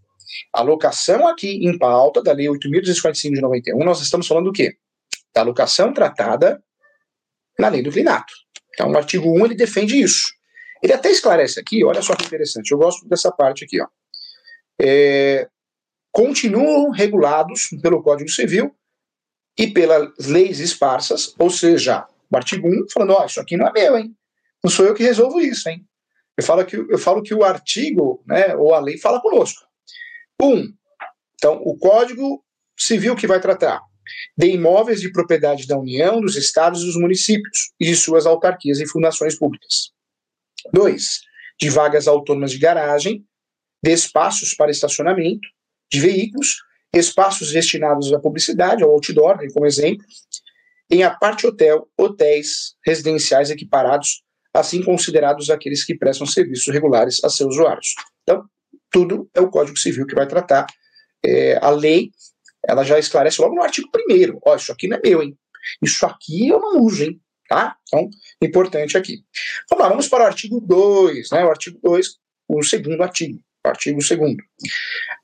A 0.53 0.61
locação 0.61 1.27
aqui 1.27 1.65
em 1.65 1.77
pauta 1.77 2.21
da 2.21 2.31
Lei 2.31 2.47
8.245 2.47 3.33
de 3.33 3.41
91, 3.41 3.83
nós 3.83 4.01
estamos 4.01 4.27
falando 4.27 4.45
do 4.45 4.53
quê? 4.53 4.77
Da 5.33 5.41
locação 5.41 5.93
tratada 5.93 6.63
na 7.57 7.69
lei 7.69 7.81
do 7.81 7.91
clinato. 7.91 8.33
Então, 8.73 8.91
o 8.91 8.97
artigo 8.97 9.29
1 9.29 9.45
ele 9.45 9.55
defende 9.55 9.99
isso. 9.99 10.31
Ele 10.81 10.93
até 10.93 11.09
esclarece 11.11 11.59
aqui, 11.59 11.83
olha 11.83 12.01
só 12.01 12.15
que 12.15 12.25
interessante, 12.25 12.71
eu 12.71 12.77
gosto 12.77 13.07
dessa 13.07 13.31
parte 13.31 13.63
aqui, 13.63 13.81
ó. 13.81 13.87
É, 14.81 15.47
continuam 16.11 16.89
regulados 16.89 17.69
pelo 17.81 18.01
Código 18.01 18.29
Civil 18.29 18.75
e 19.57 19.67
pelas 19.67 20.27
leis 20.27 20.59
esparsas, 20.59 21.35
ou 21.37 21.49
seja, 21.49 22.07
o 22.31 22.37
artigo 22.37 22.67
1 22.67 22.87
falando, 22.91 23.13
ó, 23.13 23.25
isso 23.25 23.39
aqui 23.39 23.57
não 23.57 23.67
é 23.67 23.71
meu, 23.71 23.97
hein? 23.97 24.15
Não 24.63 24.71
sou 24.71 24.85
eu 24.85 24.93
que 24.93 25.03
resolvo 25.03 25.39
isso, 25.39 25.69
hein? 25.69 25.85
Eu 26.37 26.43
falo 26.43 26.65
que, 26.65 26.75
eu 26.75 26.97
falo 26.97 27.21
que 27.21 27.33
o 27.33 27.43
artigo, 27.43 28.23
né, 28.25 28.55
ou 28.55 28.73
a 28.73 28.79
lei 28.79 28.97
fala 28.97 29.21
conosco. 29.21 29.61
Um, 30.41 30.73
então, 31.35 31.61
o 31.63 31.77
Código 31.77 32.43
Civil 32.77 33.15
que 33.15 33.27
vai 33.27 33.39
tratar 33.39 33.81
de 34.37 34.47
imóveis 34.47 35.01
de 35.01 35.11
propriedade 35.11 35.67
da 35.67 35.77
União, 35.77 36.19
dos 36.19 36.35
estados 36.35 36.81
e 36.81 36.85
dos 36.85 36.95
municípios 36.95 37.71
e 37.79 37.85
de 37.85 37.95
suas 37.95 38.25
autarquias 38.25 38.79
e 38.79 38.87
fundações 38.87 39.37
públicas. 39.37 39.91
Dois, 40.73 41.21
de 41.59 41.69
vagas 41.69 42.07
autônomas 42.07 42.51
de 42.51 42.59
garagem, 42.59 43.25
de 43.83 43.91
espaços 43.91 44.53
para 44.53 44.71
estacionamento 44.71 45.47
de 45.91 45.99
veículos, 45.99 46.57
espaços 46.93 47.51
destinados 47.51 48.13
à 48.13 48.19
publicidade, 48.19 48.83
ao 48.83 48.91
outdoor, 48.91 49.37
né, 49.37 49.47
como 49.53 49.65
exemplo, 49.65 50.05
em 50.89 51.03
a 51.03 51.11
parte 51.11 51.47
hotel, 51.47 51.87
hotéis 51.97 52.75
residenciais 52.85 53.49
equiparados 53.49 54.23
assim 54.53 54.83
considerados 54.83 55.49
aqueles 55.49 55.83
que 55.83 55.95
prestam 55.95 56.27
serviços 56.27 56.73
regulares 56.73 57.23
a 57.23 57.29
seus 57.29 57.55
usuários. 57.55 57.95
Então, 58.23 58.45
tudo 58.89 59.29
é 59.33 59.39
o 59.39 59.49
Código 59.49 59.77
Civil 59.77 60.05
que 60.05 60.15
vai 60.15 60.27
tratar. 60.27 60.67
É, 61.25 61.57
a 61.61 61.69
lei, 61.69 62.11
ela 62.67 62.83
já 62.83 62.99
esclarece 62.99 63.41
logo 63.41 63.55
no 63.55 63.63
artigo 63.63 63.87
1 63.95 64.39
Ó, 64.45 64.55
isso 64.55 64.71
aqui 64.71 64.87
não 64.87 64.97
é 64.97 65.01
meu, 65.01 65.23
hein? 65.23 65.37
Isso 65.81 66.05
aqui 66.05 66.49
eu 66.49 66.59
não 66.59 66.81
uso, 66.81 67.03
hein? 67.03 67.21
Tá? 67.51 67.75
Então, 67.85 68.09
importante 68.41 68.97
aqui. 68.97 69.25
Vamos 69.69 69.83
lá, 69.83 69.89
vamos 69.89 70.07
para 70.07 70.23
o 70.23 70.25
artigo 70.25 70.61
2, 70.61 71.31
né? 71.31 71.43
O 71.43 71.49
artigo 71.49 71.77
2, 71.83 72.07
o 72.47 72.63
segundo 72.63 73.03
artigo. 73.03 73.41
Artigo 73.65 73.99
2 73.99 74.37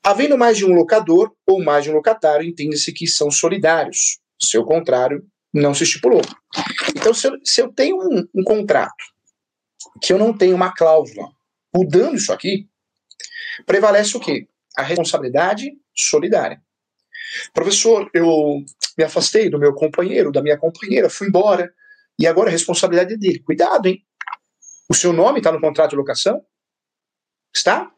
Havendo 0.04 0.36
mais 0.36 0.58
de 0.58 0.66
um 0.66 0.74
locador 0.74 1.32
ou 1.46 1.64
mais 1.64 1.84
de 1.84 1.90
um 1.90 1.94
locatário, 1.94 2.46
entende-se 2.46 2.92
que 2.92 3.06
são 3.06 3.30
solidários. 3.30 4.18
Seu 4.38 4.62
contrário, 4.62 5.26
não 5.54 5.72
se 5.72 5.84
estipulou. 5.84 6.20
Então, 6.94 7.14
se 7.14 7.28
eu, 7.28 7.38
se 7.42 7.62
eu 7.62 7.72
tenho 7.72 7.96
um, 7.96 8.28
um 8.34 8.44
contrato 8.44 9.02
que 10.02 10.12
eu 10.12 10.18
não 10.18 10.36
tenho 10.36 10.54
uma 10.54 10.74
cláusula 10.74 11.30
mudando 11.74 12.16
isso 12.16 12.30
aqui, 12.30 12.68
prevalece 13.64 14.14
o 14.18 14.20
quê? 14.20 14.46
A 14.76 14.82
responsabilidade 14.82 15.72
solidária. 15.96 16.60
Professor, 17.54 18.10
eu 18.12 18.62
me 18.98 19.04
afastei 19.04 19.48
do 19.48 19.58
meu 19.58 19.72
companheiro, 19.72 20.30
da 20.30 20.42
minha 20.42 20.58
companheira, 20.58 21.08
fui 21.08 21.28
embora, 21.28 21.72
e 22.18 22.26
agora 22.26 22.48
a 22.48 22.52
responsabilidade 22.52 23.14
é 23.14 23.16
dele. 23.16 23.40
Cuidado, 23.40 23.86
hein? 23.86 24.02
O 24.90 24.94
seu 24.94 25.12
nome 25.12 25.38
está 25.38 25.52
no 25.52 25.60
contrato 25.60 25.90
de 25.90 25.96
locação? 25.96 26.42
Está? 27.54 27.90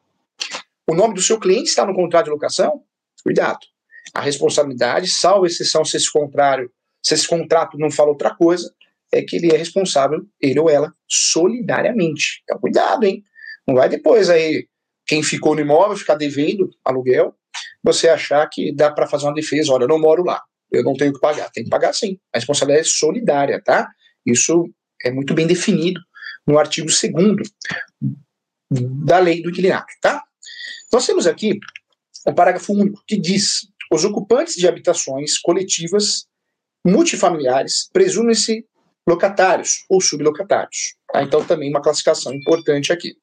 O 0.89 0.95
nome 0.95 1.15
do 1.15 1.23
seu 1.23 1.39
cliente 1.39 1.69
está 1.69 1.87
no 1.87 1.95
contrato 1.95 2.25
de 2.25 2.31
locação? 2.31 2.83
Cuidado. 3.23 3.61
A 4.13 4.21
responsabilidade, 4.21 5.09
salvo 5.09 5.47
exceção 5.47 5.85
se 5.85 5.97
esse 5.97 6.11
contrário, 6.11 6.71
se 7.03 7.15
esse 7.15 7.29
contrato 7.29 7.79
não 7.79 7.91
fala 7.91 8.11
outra 8.11 8.35
coisa, 8.35 8.75
é 9.13 9.23
que 9.23 9.37
ele 9.37 9.55
é 9.55 9.57
responsável, 9.57 10.21
ele 10.41 10.59
ou 10.59 10.69
ela, 10.69 10.93
solidariamente. 11.09 12.43
Então, 12.43 12.59
cuidado, 12.59 13.05
hein? 13.05 13.23
Não 13.67 13.75
vai 13.75 13.89
depois 13.89 14.29
aí, 14.29 14.67
quem 15.07 15.23
ficou 15.23 15.55
no 15.55 15.61
imóvel 15.61 15.97
ficar 15.97 16.15
devendo 16.15 16.71
aluguel, 16.85 17.35
você 17.83 18.09
achar 18.09 18.49
que 18.49 18.75
dá 18.75 18.91
para 18.91 19.07
fazer 19.07 19.27
uma 19.27 19.35
defesa. 19.35 19.73
Olha, 19.73 19.85
eu 19.85 19.89
não 19.89 19.99
moro 19.99 20.25
lá, 20.25 20.43
eu 20.71 20.83
não 20.83 20.95
tenho 20.95 21.13
que 21.13 21.21
pagar. 21.21 21.51
Tem 21.51 21.65
que 21.65 21.71
pagar 21.71 21.93
sim. 21.93 22.19
A 22.35 22.39
responsabilidade 22.39 22.89
é 22.89 22.91
solidária, 22.91 23.63
tá? 23.63 23.89
Isso 24.27 24.69
é 25.05 25.11
muito 25.11 25.35
bem 25.35 25.47
definido 25.47 26.01
no 26.47 26.59
artigo 26.59 26.89
2 26.89 27.13
da 28.71 29.19
lei 29.19 29.43
do 29.43 29.51
inquilinato, 29.51 29.93
tá? 30.01 30.23
Nós 30.93 31.05
temos 31.07 31.27
aqui 31.27 31.59
um 32.27 32.35
parágrafo 32.35 32.73
único 32.73 33.03
que 33.07 33.19
diz: 33.19 33.67
os 33.93 34.05
ocupantes 34.05 34.55
de 34.55 34.69
habitações 34.69 35.39
coletivas 35.39 36.27
multifamiliares 36.87 37.89
presumem-se 37.93 38.65
locatários 39.09 39.85
ou 39.89 40.01
sublocatários. 40.01 40.95
Tá? 41.13 41.23
Então, 41.23 41.45
também 41.45 41.71
uma 41.71 41.83
classificação 41.83 42.33
importante 42.35 42.93
aqui. 42.93 43.15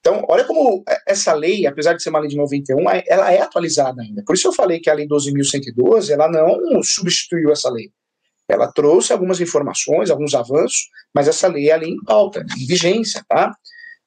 Então, 0.00 0.24
olha 0.28 0.44
como 0.44 0.82
essa 1.06 1.32
lei, 1.34 1.66
apesar 1.66 1.92
de 1.92 2.02
ser 2.02 2.08
uma 2.08 2.20
lei 2.20 2.28
de 2.28 2.36
91, 2.36 2.78
ela 3.06 3.32
é 3.32 3.40
atualizada 3.40 4.00
ainda. 4.02 4.22
Por 4.24 4.34
isso 4.34 4.48
eu 4.48 4.52
falei 4.52 4.80
que 4.80 4.88
a 4.88 4.94
lei 4.94 5.06
12.112, 5.06 6.10
ela 6.10 6.28
não 6.28 6.82
substituiu 6.82 7.52
essa 7.52 7.70
lei. 7.70 7.92
Ela 8.50 8.70
trouxe 8.72 9.12
algumas 9.12 9.40
informações, 9.40 10.10
alguns 10.10 10.34
avanços, 10.34 10.88
mas 11.14 11.28
essa 11.28 11.46
lei 11.46 11.70
é 11.70 11.72
a 11.72 11.76
lei 11.76 11.90
em 11.90 12.02
pauta, 12.04 12.44
em 12.58 12.66
vigência, 12.66 13.24
tá? 13.28 13.54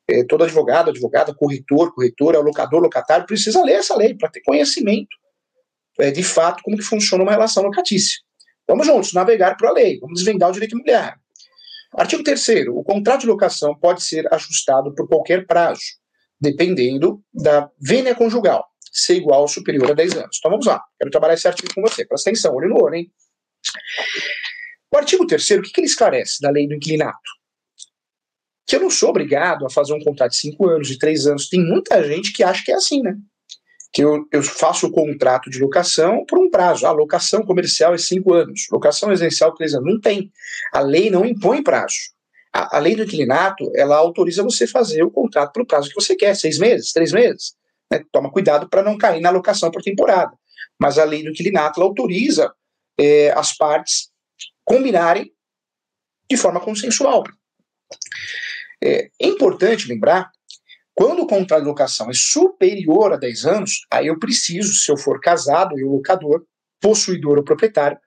É, 0.09 0.23
todo 0.25 0.43
advogado, 0.43 0.89
advogada, 0.89 1.33
corretor, 1.33 1.93
corretora, 1.93 2.39
locador, 2.39 2.81
locatário, 2.81 3.25
precisa 3.25 3.63
ler 3.63 3.75
essa 3.75 3.95
lei 3.95 4.13
para 4.15 4.29
ter 4.29 4.41
conhecimento 4.41 5.15
é, 5.97 6.11
de 6.11 6.23
fato 6.23 6.61
como 6.61 6.77
que 6.77 6.83
funciona 6.83 7.23
uma 7.23 7.31
relação 7.31 7.63
locatícia. 7.63 8.19
Vamos 8.67 8.85
juntos, 8.85 9.13
navegar 9.13 9.55
para 9.55 9.69
a 9.69 9.73
lei, 9.73 9.99
vamos 9.99 10.19
desvendar 10.19 10.49
o 10.49 10.53
direito 10.53 10.73
imobiliário. 10.73 11.19
Artigo 11.95 12.23
3 12.23 12.67
o 12.69 12.83
contrato 12.83 13.21
de 13.21 13.27
locação 13.27 13.75
pode 13.75 14.03
ser 14.03 14.31
ajustado 14.33 14.93
por 14.95 15.07
qualquer 15.07 15.45
prazo, 15.45 15.81
dependendo 16.39 17.21
da 17.33 17.69
vênia 17.79 18.15
conjugal, 18.15 18.65
ser 18.91 19.15
igual 19.15 19.41
ou 19.41 19.47
superior 19.47 19.91
a 19.91 19.93
10 19.93 20.17
anos. 20.17 20.37
Então 20.39 20.51
vamos 20.51 20.65
lá, 20.65 20.83
quero 20.99 21.11
trabalhar 21.11 21.35
esse 21.35 21.47
artigo 21.47 21.73
com 21.73 21.81
você, 21.81 22.05
presta 22.05 22.29
atenção, 22.29 22.55
olho 22.55 22.69
no 22.69 22.83
olho, 22.83 22.95
hein? 22.95 23.11
O 24.91 24.97
artigo 24.97 25.25
3 25.25 25.51
o 25.51 25.61
que, 25.61 25.71
que 25.71 25.81
ele 25.81 25.87
esclarece 25.87 26.41
da 26.41 26.49
lei 26.49 26.67
do 26.67 26.75
inquilinato? 26.75 27.17
Que 28.65 28.75
eu 28.75 28.81
não 28.81 28.89
sou 28.89 29.09
obrigado 29.09 29.65
a 29.65 29.69
fazer 29.69 29.93
um 29.93 30.03
contrato 30.03 30.31
de 30.31 30.37
5 30.37 30.69
anos, 30.69 30.87
de 30.87 30.97
3 30.97 31.27
anos. 31.27 31.49
Tem 31.49 31.59
muita 31.59 32.03
gente 32.03 32.31
que 32.31 32.43
acha 32.43 32.63
que 32.63 32.71
é 32.71 32.75
assim, 32.75 33.01
né? 33.01 33.15
que 33.93 34.03
eu, 34.03 34.25
eu, 34.31 34.41
faço 34.41 34.87
o 34.87 34.91
contrato 34.91 35.51
de 35.51 35.59
locação 35.59 36.25
por 36.25 36.39
um 36.39 36.49
prazo. 36.49 36.87
A 36.87 36.91
locação 36.91 37.43
comercial 37.43 37.93
é 37.93 37.97
cinco 37.99 38.33
anos, 38.33 38.65
locação 38.71 39.09
residencial 39.09 39.53
três 39.53 39.75
anos. 39.75 39.93
Não 39.93 40.01
tem. 40.01 40.31
A 40.73 40.79
lei 40.79 41.11
não 41.11 41.23
impõe 41.23 41.61
prazo. 41.61 41.95
A, 42.51 42.77
a 42.77 42.79
lei 42.79 42.95
do 42.95 43.03
inquilinato, 43.03 43.71
ela 43.75 43.95
autoriza 43.95 44.41
você 44.41 44.65
fazer 44.65 45.03
o 45.03 45.11
contrato 45.11 45.53
pelo 45.53 45.67
prazo 45.67 45.89
que 45.89 45.95
você 45.95 46.15
quer, 46.15 46.35
seis 46.35 46.57
meses, 46.57 46.91
três 46.91 47.11
meses. 47.11 47.53
Né? 47.91 48.03
Toma 48.11 48.31
cuidado 48.31 48.67
para 48.67 48.81
não 48.81 48.97
cair 48.97 49.21
na 49.21 49.29
locação 49.29 49.69
por 49.69 49.83
temporada. 49.83 50.33
Mas 50.79 50.97
a 50.97 51.03
lei 51.03 51.21
do 51.21 51.29
inquilinato, 51.29 51.79
ela 51.79 51.87
autoriza 51.87 52.51
é, 52.99 53.31
as 53.31 53.55
partes 53.55 54.11
combinarem 54.63 55.31
de 56.29 56.37
forma 56.37 56.59
consensual. 56.59 57.23
É, 58.83 59.09
é 59.19 59.27
importante 59.27 59.87
lembrar 59.87 60.31
quando 60.95 61.23
o 61.23 61.27
contrato 61.27 61.61
de 61.61 61.67
locação 61.67 62.09
é 62.09 62.13
superior 62.13 63.13
a 63.13 63.17
10 63.17 63.45
anos, 63.45 63.85
aí 63.91 64.07
eu 64.07 64.19
preciso, 64.19 64.73
se 64.73 64.91
eu 64.91 64.97
for 64.97 65.19
casado 65.19 65.77
e 65.77 65.83
o 65.83 65.91
locador, 65.91 66.45
possuidor 66.79 67.37
ou 67.37 67.43
proprietário, 67.43 67.97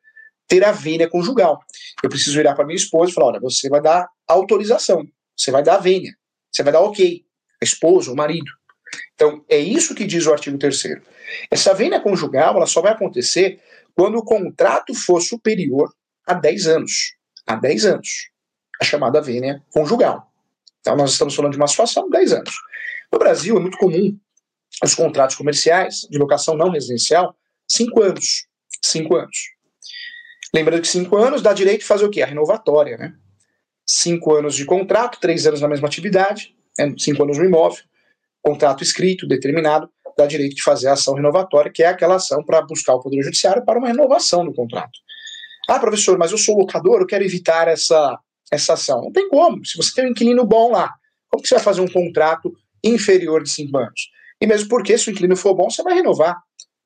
ter 0.46 0.64
a 0.64 0.70
vênia 0.70 1.08
conjugal. 1.08 1.58
Eu 2.02 2.08
preciso 2.08 2.36
virar 2.36 2.54
para 2.54 2.64
minha 2.64 2.76
esposa 2.76 3.10
e 3.10 3.14
falar: 3.14 3.28
olha, 3.28 3.40
você 3.40 3.68
vai 3.68 3.80
dar 3.80 4.08
autorização, 4.28 5.04
você 5.36 5.50
vai 5.50 5.62
dar 5.62 5.76
a 5.76 5.80
vênia, 5.80 6.14
você 6.52 6.62
vai 6.62 6.72
dar 6.72 6.80
ok, 6.80 7.24
a 7.60 7.64
esposa, 7.64 8.12
o 8.12 8.16
marido. 8.16 8.50
Então, 9.14 9.44
é 9.48 9.58
isso 9.58 9.94
que 9.94 10.04
diz 10.04 10.26
o 10.26 10.32
artigo 10.32 10.56
3. 10.56 11.00
Essa 11.50 11.74
vênia 11.74 12.00
conjugal 12.00 12.56
ela 12.56 12.66
só 12.66 12.80
vai 12.80 12.92
acontecer 12.92 13.60
quando 13.96 14.18
o 14.18 14.24
contrato 14.24 14.94
for 14.94 15.20
superior 15.22 15.90
a 16.26 16.34
10 16.34 16.66
anos. 16.66 17.16
A 17.46 17.56
10 17.56 17.86
anos. 17.86 18.30
A 18.80 18.84
chamada 18.84 19.22
vênia 19.22 19.62
conjugal. 19.72 20.30
Então, 20.80 20.94
nós 20.96 21.12
estamos 21.12 21.34
falando 21.34 21.52
de 21.52 21.58
uma 21.58 21.66
situação 21.66 22.04
de 22.04 22.10
10 22.10 22.32
anos. 22.34 22.54
No 23.10 23.18
Brasil, 23.18 23.56
é 23.56 23.60
muito 23.60 23.78
comum 23.78 24.16
os 24.84 24.94
contratos 24.94 25.34
comerciais 25.34 26.06
de 26.10 26.18
locação 26.18 26.54
não 26.54 26.70
residencial, 26.70 27.34
5 27.66 28.02
anos. 28.02 28.46
5 28.84 29.16
anos. 29.16 29.36
Lembrando 30.54 30.82
que 30.82 30.88
5 30.88 31.16
anos 31.16 31.40
dá 31.40 31.54
direito 31.54 31.80
de 31.80 31.86
fazer 31.86 32.04
o 32.04 32.10
quê? 32.10 32.22
A 32.22 32.26
renovatória, 32.26 32.98
né? 32.98 33.14
5 33.88 34.34
anos 34.34 34.54
de 34.54 34.66
contrato, 34.66 35.18
3 35.20 35.46
anos 35.46 35.60
na 35.62 35.68
mesma 35.68 35.88
atividade, 35.88 36.54
5 36.98 37.18
né? 37.18 37.24
anos 37.24 37.38
no 37.38 37.44
imóvel, 37.44 37.82
contrato 38.42 38.82
escrito, 38.82 39.26
determinado, 39.26 39.90
dá 40.16 40.26
direito 40.26 40.54
de 40.54 40.62
fazer 40.62 40.88
a 40.88 40.92
ação 40.92 41.14
renovatória, 41.14 41.70
que 41.72 41.82
é 41.82 41.86
aquela 41.86 42.16
ação 42.16 42.42
para 42.44 42.62
buscar 42.62 42.94
o 42.94 43.00
Poder 43.00 43.22
Judiciário 43.22 43.64
para 43.64 43.78
uma 43.78 43.88
renovação 43.88 44.44
do 44.44 44.54
contrato. 44.54 44.98
Ah, 45.68 45.78
professor, 45.78 46.16
mas 46.16 46.32
eu 46.32 46.38
sou 46.38 46.56
locador, 46.56 47.00
eu 47.00 47.06
quero 47.06 47.24
evitar 47.24 47.68
essa 47.68 48.18
essa 48.50 48.74
ação. 48.74 49.02
Não 49.02 49.12
tem 49.12 49.28
como. 49.28 49.64
Se 49.64 49.76
você 49.76 49.92
tem 49.94 50.06
um 50.06 50.10
inquilino 50.10 50.44
bom 50.44 50.70
lá, 50.70 50.92
como 51.28 51.42
que 51.42 51.48
você 51.48 51.56
vai 51.56 51.64
fazer 51.64 51.80
um 51.80 51.88
contrato 51.88 52.52
inferior 52.82 53.42
de 53.42 53.50
cinco 53.50 53.76
anos? 53.78 54.08
E 54.40 54.46
mesmo 54.46 54.68
porque, 54.68 54.96
se 54.96 55.08
o 55.08 55.12
inquilino 55.12 55.36
for 55.36 55.54
bom, 55.54 55.70
você 55.70 55.82
vai 55.82 55.94
renovar. 55.94 56.36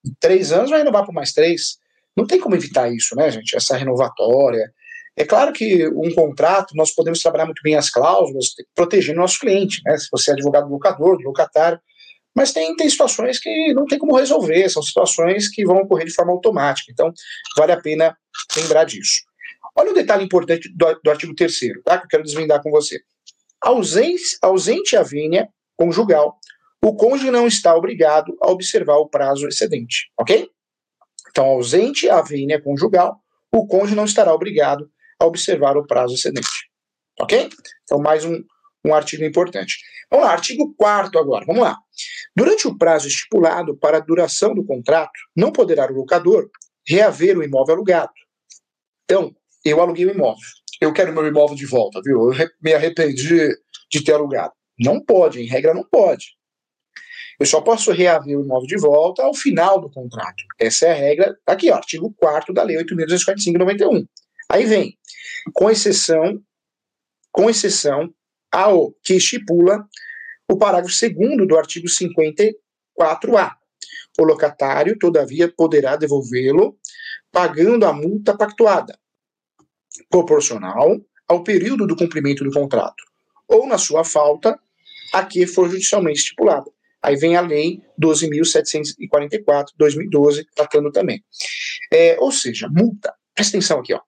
Em 0.05 0.13
três 0.19 0.53
anos, 0.53 0.71
vai 0.71 0.79
renovar 0.79 1.05
por 1.05 1.13
mais 1.13 1.33
três. 1.33 1.79
Não 2.17 2.27
tem 2.27 2.41
como 2.41 2.55
evitar 2.55 2.91
isso, 2.93 3.15
né, 3.15 3.31
gente? 3.31 3.55
Essa 3.57 3.77
renovatória. 3.77 4.73
É 5.17 5.25
claro 5.25 5.53
que 5.53 5.87
um 5.89 6.15
contrato, 6.15 6.75
nós 6.75 6.93
podemos 6.93 7.21
trabalhar 7.21 7.45
muito 7.45 7.61
bem 7.63 7.75
as 7.75 7.91
cláusulas, 7.91 8.55
protegendo 8.75 9.19
o 9.19 9.23
nosso 9.23 9.39
cliente, 9.39 9.83
né? 9.85 9.99
Se 9.99 10.09
você 10.11 10.31
é 10.31 10.35
advogado 10.35 10.67
do 10.67 10.73
locador, 10.73 11.19
do 11.19 11.25
locatário. 11.25 11.79
Mas 12.35 12.53
tem, 12.53 12.75
tem 12.77 12.89
situações 12.89 13.39
que 13.39 13.75
não 13.75 13.87
tem 13.87 13.99
como 13.99 14.17
resolver, 14.17 14.69
são 14.69 14.83
situações 14.83 15.49
que 15.49 15.65
vão 15.65 15.79
ocorrer 15.79 16.07
de 16.07 16.15
forma 16.15 16.33
automática. 16.33 16.91
Então, 16.93 17.13
vale 17.57 17.73
a 17.73 17.81
pena 17.81 18.17
lembrar 18.57 18.85
disso. 18.85 19.23
Olha 19.77 19.89
o 19.89 19.93
um 19.93 19.95
detalhe 19.95 20.25
importante 20.25 20.69
do, 20.75 21.01
do 21.03 21.11
artigo 21.11 21.35
3 21.35 21.59
tá, 21.85 21.99
que 21.99 22.05
eu 22.05 22.09
quero 22.09 22.23
desvendar 22.23 22.63
com 22.63 22.71
você. 22.71 23.01
Ausente, 23.61 24.37
ausente 24.43 24.97
a 24.97 25.03
vênia 25.03 25.49
conjugal, 25.77 26.39
o 26.83 26.95
cônjuge 26.95 27.31
não 27.31 27.47
está 27.47 27.75
obrigado 27.75 28.37
a 28.41 28.51
observar 28.51 28.97
o 28.97 29.09
prazo 29.09 29.47
excedente, 29.47 30.11
ok? 30.19 30.49
Então, 31.31 31.47
ausente 31.47 32.09
a 32.09 32.23
vênia 32.23 32.61
conjugal, 32.61 33.21
o 33.53 33.67
cônjuge 33.67 33.95
não 33.95 34.05
estará 34.05 34.33
obrigado 34.33 34.91
a 35.19 35.27
observar 35.27 35.77
o 35.77 35.87
prazo 35.87 36.15
excedente, 36.15 36.71
ok? 37.21 37.51
Então, 37.85 37.99
mais 37.99 38.25
um, 38.25 38.43
um 38.85 38.95
artigo 38.95 39.25
importante. 39.25 39.79
Vamos 40.11 40.27
lá, 40.27 40.33
artigo 40.33 40.75
4 40.77 41.19
agora, 41.19 41.45
vamos 41.47 41.63
lá. 41.63 41.77
Durante 42.35 42.67
o 42.67 42.77
prazo 42.77 43.09
estipulado 43.09 43.77
para 43.77 43.99
a 43.99 44.01
duração 44.01 44.55
do 44.55 44.65
contrato, 44.65 45.19
não 45.37 45.53
poderá 45.53 45.91
o 45.91 45.95
locador 45.95 46.49
reaver 46.87 47.39
o 47.39 47.43
imóvel 47.43 47.77
alugado. 47.77 48.13
Então, 49.05 49.35
eu 49.65 49.81
aluguei 49.81 50.07
o 50.07 50.11
imóvel. 50.11 50.47
Eu 50.81 50.93
quero 50.93 51.13
meu 51.13 51.27
imóvel 51.27 51.57
de 51.57 51.67
volta, 51.67 52.01
viu? 52.03 52.33
Eu 52.33 52.49
me 52.63 52.73
arrependi 52.73 53.49
de 53.91 54.05
ter 54.05 54.13
alugado. 54.13 54.53
Não 54.79 55.05
pode, 55.05 55.41
em 55.41 55.47
regra 55.47 55.75
não 55.75 55.85
pode. 55.85 56.39
Eu 57.39 57.47
só 57.47 57.61
posso 57.61 57.93
reaver 57.93 58.39
o 58.39 58.45
imóvel 58.45 58.67
de 58.67 58.79
volta 58.79 59.23
ao 59.23 59.35
final 59.35 59.81
do 59.81 59.91
contrato. 59.91 60.43
Essa 60.59 60.87
é 60.87 60.91
a 60.91 60.95
regra, 60.95 61.37
tá 61.45 61.53
aqui, 61.53 61.71
ó, 61.71 61.77
artigo 61.77 62.15
4 62.19 62.53
da 62.53 62.63
Lei 62.63 62.77
8.245 62.79 63.59
91. 63.59 64.07
Aí 64.51 64.65
vem, 64.65 64.99
com 65.53 65.71
exceção 65.71 66.43
com 67.33 67.49
exceção 67.49 68.13
ao 68.51 68.93
que 69.03 69.15
estipula 69.15 69.87
o 70.51 70.57
parágrafo 70.57 70.95
2 71.01 71.47
do 71.47 71.57
artigo 71.57 71.87
54A. 71.87 73.53
O 74.19 74.25
locatário, 74.25 74.99
todavia, 74.99 75.53
poderá 75.57 75.97
devolvê-lo 75.97 76.77
pagando 77.33 77.87
a 77.87 77.93
multa 77.93 78.37
pactuada, 78.37 78.99
proporcional 80.11 81.01
ao 81.29 81.45
período 81.45 81.87
do 81.87 81.95
cumprimento 81.95 82.43
do 82.43 82.51
contrato, 82.51 83.05
ou 83.47 83.67
na 83.67 83.79
sua 83.79 84.03
falta, 84.03 84.59
a 85.13 85.25
que 85.25 85.47
for 85.47 85.71
judicialmente 85.71 86.19
estipulada. 86.19 86.71
Aí 87.03 87.17
vem 87.17 87.37
a 87.37 87.41
lei 87.41 87.81
12.744, 88.01 89.69
2012, 89.77 90.47
tratando 90.55 90.91
também. 90.91 91.25
É, 91.93 92.19
ou 92.19 92.31
seja, 92.31 92.69
multa. 92.69 93.15
Presta 93.35 93.57
atenção 93.57 93.81
aqui, 93.81 93.95
ó. 93.95 94.01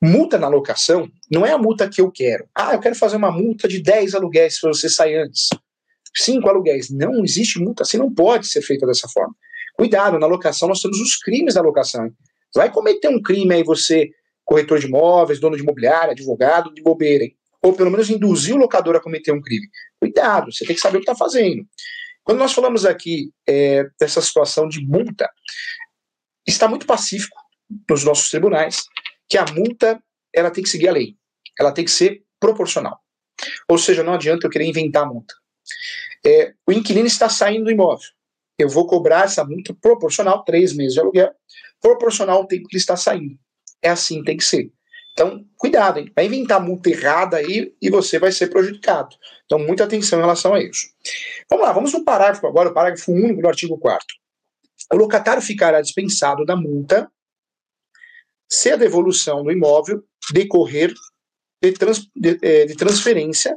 Multa 0.00 0.38
na 0.38 0.48
locação 0.48 1.10
não 1.30 1.44
é 1.44 1.52
a 1.52 1.58
multa 1.58 1.88
que 1.88 2.00
eu 2.00 2.10
quero. 2.10 2.48
Ah, 2.54 2.74
eu 2.74 2.80
quero 2.80 2.94
fazer 2.94 3.16
uma 3.16 3.32
multa 3.32 3.66
de 3.66 3.82
10 3.82 4.14
aluguéis 4.14 4.54
se 4.54 4.62
você 4.62 4.88
sair 4.88 5.16
antes. 5.16 5.48
5 6.16 6.48
aluguéis. 6.48 6.88
Não 6.88 7.24
existe 7.24 7.58
multa, 7.58 7.82
assim 7.82 7.98
não 7.98 8.12
pode 8.12 8.46
ser 8.46 8.62
feita 8.62 8.86
dessa 8.86 9.08
forma. 9.08 9.34
Cuidado, 9.76 10.18
na 10.18 10.26
locação 10.26 10.68
nós 10.68 10.80
temos 10.80 11.00
os 11.00 11.16
crimes 11.16 11.54
da 11.54 11.62
locação. 11.62 12.10
Vai 12.54 12.70
cometer 12.70 13.08
um 13.08 13.20
crime 13.20 13.54
aí 13.54 13.64
você, 13.64 14.10
corretor 14.44 14.78
de 14.78 14.86
imóveis, 14.86 15.40
dono 15.40 15.56
de 15.56 15.62
imobiliária, 15.62 16.12
advogado, 16.12 16.72
de 16.72 16.82
bobeira, 16.82 17.24
hein? 17.24 17.36
ou 17.62 17.72
pelo 17.72 17.90
menos 17.90 18.08
induzir 18.08 18.54
o 18.54 18.58
locador 18.58 18.94
a 18.94 19.00
cometer 19.00 19.32
um 19.32 19.40
crime. 19.40 19.66
Cuidado, 20.00 20.52
você 20.52 20.64
tem 20.64 20.76
que 20.76 20.80
saber 20.80 20.98
o 20.98 21.00
que 21.00 21.10
está 21.10 21.16
fazendo. 21.16 21.64
Quando 22.22 22.38
nós 22.38 22.52
falamos 22.52 22.84
aqui 22.84 23.32
é, 23.48 23.84
dessa 23.98 24.20
situação 24.20 24.68
de 24.68 24.80
multa, 24.84 25.28
está 26.46 26.68
muito 26.68 26.86
pacífico 26.86 27.36
nos 27.88 28.04
nossos 28.04 28.30
tribunais 28.30 28.82
que 29.28 29.36
a 29.36 29.44
multa 29.46 30.02
ela 30.34 30.50
tem 30.50 30.62
que 30.62 30.70
seguir 30.70 30.88
a 30.88 30.92
lei, 30.92 31.16
ela 31.58 31.72
tem 31.72 31.84
que 31.84 31.90
ser 31.90 32.22
proporcional. 32.40 32.98
Ou 33.68 33.78
seja, 33.78 34.02
não 34.02 34.14
adianta 34.14 34.46
eu 34.46 34.50
querer 34.50 34.66
inventar 34.66 35.04
a 35.04 35.06
multa. 35.06 35.34
É, 36.24 36.52
o 36.66 36.72
inquilino 36.72 37.06
está 37.06 37.28
saindo 37.28 37.64
do 37.64 37.70
imóvel. 37.70 38.08
Eu 38.58 38.68
vou 38.68 38.86
cobrar 38.86 39.24
essa 39.24 39.44
multa 39.44 39.74
proporcional, 39.80 40.44
três 40.44 40.74
meses 40.74 40.94
de 40.94 41.00
aluguel, 41.00 41.32
proporcional 41.80 42.38
ao 42.38 42.46
tempo 42.46 42.68
que 42.68 42.76
ele 42.76 42.80
está 42.80 42.96
saindo. 42.96 43.38
É 43.80 43.90
assim, 43.90 44.22
tem 44.24 44.36
que 44.36 44.44
ser. 44.44 44.72
Então, 45.12 45.44
cuidado, 45.56 45.98
hein? 45.98 46.12
vai 46.14 46.26
inventar 46.26 46.60
multa 46.60 46.90
errada 46.90 47.38
aí 47.38 47.74
e 47.80 47.90
você 47.90 48.18
vai 48.18 48.30
ser 48.30 48.48
prejudicado. 48.48 49.16
Então, 49.44 49.58
muita 49.58 49.84
atenção 49.84 50.18
em 50.18 50.22
relação 50.22 50.54
a 50.54 50.62
isso. 50.62 50.88
Vamos 51.50 51.66
lá, 51.66 51.72
vamos 51.72 51.92
no 51.92 52.04
parágrafo 52.04 52.46
agora, 52.46 52.68
o 52.68 52.74
parágrafo 52.74 53.12
único 53.12 53.42
do 53.42 53.48
artigo 53.48 53.76
4 53.78 54.06
O 54.92 54.96
locatário 54.96 55.42
ficará 55.42 55.80
dispensado 55.80 56.44
da 56.44 56.54
multa 56.54 57.10
se 58.48 58.70
a 58.70 58.76
devolução 58.76 59.42
do 59.42 59.52
imóvel 59.52 60.02
decorrer 60.32 60.92
de, 61.62 61.72
trans, 61.72 62.08
de, 62.14 62.38
é, 62.42 62.66
de 62.66 62.74
transferência 62.74 63.56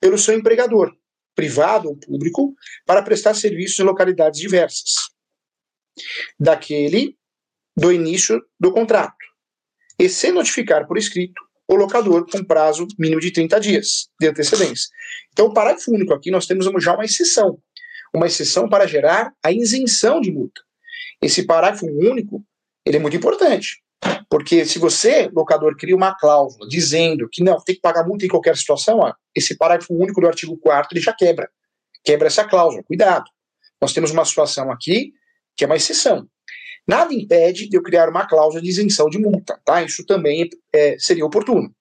pelo 0.00 0.18
seu 0.18 0.34
empregador, 0.34 0.94
privado 1.34 1.88
ou 1.88 1.96
público, 1.96 2.54
para 2.84 3.02
prestar 3.02 3.34
serviços 3.34 3.78
em 3.78 3.84
localidades 3.84 4.40
diversas, 4.40 4.94
daquele 6.38 7.16
do 7.76 7.92
início 7.92 8.40
do 8.58 8.72
contrato, 8.72 9.16
e 9.98 10.08
se 10.08 10.30
notificar 10.32 10.86
por 10.86 10.98
escrito 10.98 11.40
o 11.68 11.74
locador 11.74 12.26
com 12.30 12.42
prazo 12.42 12.86
mínimo 12.98 13.20
de 13.20 13.30
30 13.30 13.60
dias 13.60 14.08
de 14.18 14.26
antecedência. 14.26 14.88
Então, 15.32 15.46
o 15.46 15.52
parágrafo 15.52 15.92
único 15.92 16.14
aqui, 16.14 16.30
nós 16.30 16.46
temos 16.46 16.66
já 16.82 16.94
uma 16.94 17.04
exceção, 17.04 17.60
uma 18.14 18.26
exceção 18.26 18.68
para 18.68 18.86
gerar 18.86 19.32
a 19.44 19.52
isenção 19.52 20.20
de 20.20 20.32
multa. 20.32 20.60
Esse 21.20 21.44
parágrafo 21.44 21.86
único, 21.86 22.44
ele 22.86 22.96
é 22.96 23.00
muito 23.00 23.16
importante, 23.16 23.82
porque 24.30 24.66
se 24.66 24.78
você, 24.78 25.30
locador, 25.32 25.74
cria 25.76 25.96
uma 25.96 26.14
cláusula 26.14 26.68
dizendo 26.68 27.28
que 27.30 27.42
não, 27.42 27.58
tem 27.60 27.74
que 27.74 27.80
pagar 27.80 28.06
multa 28.06 28.26
em 28.26 28.28
qualquer 28.28 28.56
situação, 28.56 28.98
ó, 28.98 29.12
esse 29.34 29.56
parágrafo 29.56 29.94
único 29.94 30.20
do 30.20 30.26
artigo 30.26 30.56
4 30.58 30.90
ele 30.92 31.00
já 31.00 31.12
quebra. 31.12 31.50
Quebra 32.04 32.26
essa 32.26 32.44
cláusula. 32.44 32.82
Cuidado. 32.82 33.24
Nós 33.80 33.92
temos 33.92 34.10
uma 34.10 34.24
situação 34.24 34.70
aqui 34.70 35.12
que 35.56 35.64
é 35.64 35.66
uma 35.66 35.76
exceção. 35.76 36.28
Nada 36.86 37.12
impede 37.12 37.68
de 37.68 37.76
eu 37.76 37.82
criar 37.82 38.08
uma 38.08 38.26
cláusula 38.26 38.62
de 38.62 38.68
isenção 38.68 39.08
de 39.08 39.18
multa, 39.18 39.60
tá? 39.64 39.82
Isso 39.82 40.04
também 40.06 40.48
é, 40.74 40.96
seria 40.98 41.26
oportuno. 41.26 41.74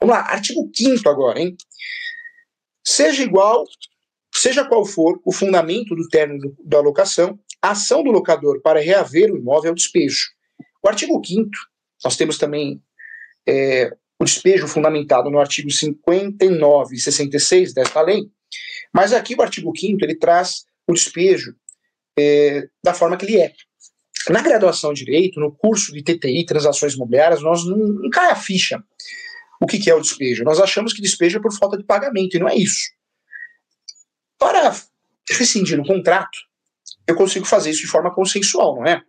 Vamos 0.00 0.16
lá, 0.16 0.22
artigo 0.22 0.68
5 0.74 1.08
agora, 1.08 1.40
hein? 1.40 1.56
Seja 2.84 3.22
igual, 3.22 3.64
seja 4.34 4.64
qual 4.64 4.84
for 4.84 5.20
o 5.24 5.32
fundamento 5.32 5.94
do 5.94 6.08
término 6.08 6.56
da 6.64 6.80
locação, 6.80 7.38
a 7.60 7.72
ação 7.72 8.02
do 8.02 8.10
locador 8.10 8.60
para 8.62 8.80
reaver 8.80 9.32
o 9.32 9.36
imóvel 9.36 9.70
é 9.70 9.72
o 9.72 9.76
despejo. 9.76 10.37
Artigo 10.88 11.20
5 11.24 11.50
nós 12.04 12.16
temos 12.16 12.38
também 12.38 12.80
é, 13.46 13.90
o 14.18 14.24
despejo 14.24 14.68
fundamentado 14.68 15.30
no 15.30 15.38
artigo 15.38 15.70
59 15.70 16.94
e 16.94 17.00
66 17.00 17.72
desta 17.72 18.00
lei, 18.00 18.28
mas 18.92 19.12
aqui 19.12 19.34
o 19.34 19.42
artigo 19.42 19.72
5 19.76 20.04
ele 20.04 20.16
traz 20.16 20.64
o 20.86 20.92
despejo 20.92 21.54
é, 22.18 22.68
da 22.82 22.94
forma 22.94 23.16
que 23.16 23.26
ele 23.26 23.40
é. 23.40 23.52
Na 24.30 24.42
graduação 24.42 24.92
de 24.92 25.04
Direito, 25.04 25.40
no 25.40 25.52
curso 25.52 25.92
de 25.92 26.02
TTI, 26.02 26.44
Transações 26.44 26.94
Imobiliárias, 26.94 27.40
nós 27.40 27.64
não, 27.64 27.76
não 27.76 28.10
cai 28.10 28.30
a 28.30 28.36
ficha 28.36 28.82
o 29.60 29.66
que, 29.66 29.78
que 29.78 29.90
é 29.90 29.94
o 29.94 30.00
despejo. 30.00 30.44
Nós 30.44 30.60
achamos 30.60 30.92
que 30.92 31.02
despejo 31.02 31.38
é 31.38 31.42
por 31.42 31.52
falta 31.52 31.76
de 31.76 31.84
pagamento, 31.84 32.36
e 32.36 32.40
não 32.40 32.48
é 32.48 32.56
isso. 32.56 32.90
Para 34.38 34.74
rescindir 35.30 35.80
o 35.80 35.86
contrato, 35.86 36.38
eu 37.06 37.14
consigo 37.14 37.44
fazer 37.44 37.70
isso 37.70 37.80
de 37.80 37.88
forma 37.88 38.14
consensual, 38.14 38.76
não 38.76 38.86
é? 38.86 39.02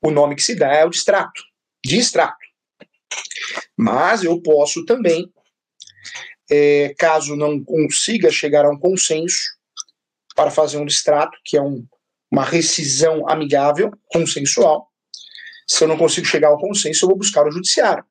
O 0.00 0.10
nome 0.10 0.34
que 0.34 0.42
se 0.42 0.54
dá 0.54 0.72
é 0.72 0.84
o 0.84 0.90
distrato, 0.90 1.42
distrato. 1.84 2.46
Mas 3.76 4.24
eu 4.24 4.40
posso 4.42 4.84
também, 4.84 5.32
é, 6.50 6.94
caso 6.98 7.36
não 7.36 7.62
consiga 7.62 8.30
chegar 8.30 8.64
a 8.64 8.70
um 8.70 8.78
consenso 8.78 9.56
para 10.34 10.50
fazer 10.50 10.78
um 10.78 10.86
distrato, 10.86 11.38
que 11.44 11.56
é 11.56 11.62
um, 11.62 11.86
uma 12.30 12.44
rescisão 12.44 13.28
amigável, 13.28 13.90
consensual, 14.08 14.90
se 15.66 15.82
eu 15.82 15.88
não 15.88 15.96
consigo 15.96 16.26
chegar 16.26 16.48
ao 16.48 16.58
consenso, 16.58 17.04
eu 17.04 17.08
vou 17.08 17.18
buscar 17.18 17.44
o 17.46 17.50
judiciário. 17.50 18.04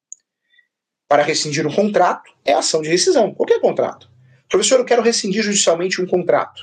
Para 1.08 1.24
rescindir 1.24 1.65
um 1.65 1.74
contrato, 1.74 2.30
é 2.43 2.54
ação 2.54 2.82
de 2.82 2.89
rescisão. 2.89 3.34
Qualquer 3.34 3.62
contrato. 3.62 4.10
Professor, 4.50 4.80
eu 4.80 4.86
quero 4.86 5.02
rescindir 5.02 5.41
judicialmente 5.41 6.02
um 6.02 6.06
contrato. 6.06 6.62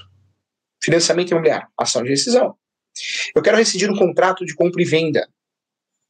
Financiamento 0.83 1.31
imobiliário, 1.31 1.67
ação 1.79 2.03
de 2.03 2.11
rescisão. 2.11 2.57
Eu 3.35 3.43
quero 3.43 3.57
rescindir 3.57 3.91
um 3.91 3.97
contrato 3.97 4.45
de 4.45 4.55
compra 4.55 4.83
e 4.83 4.85
venda, 4.85 5.29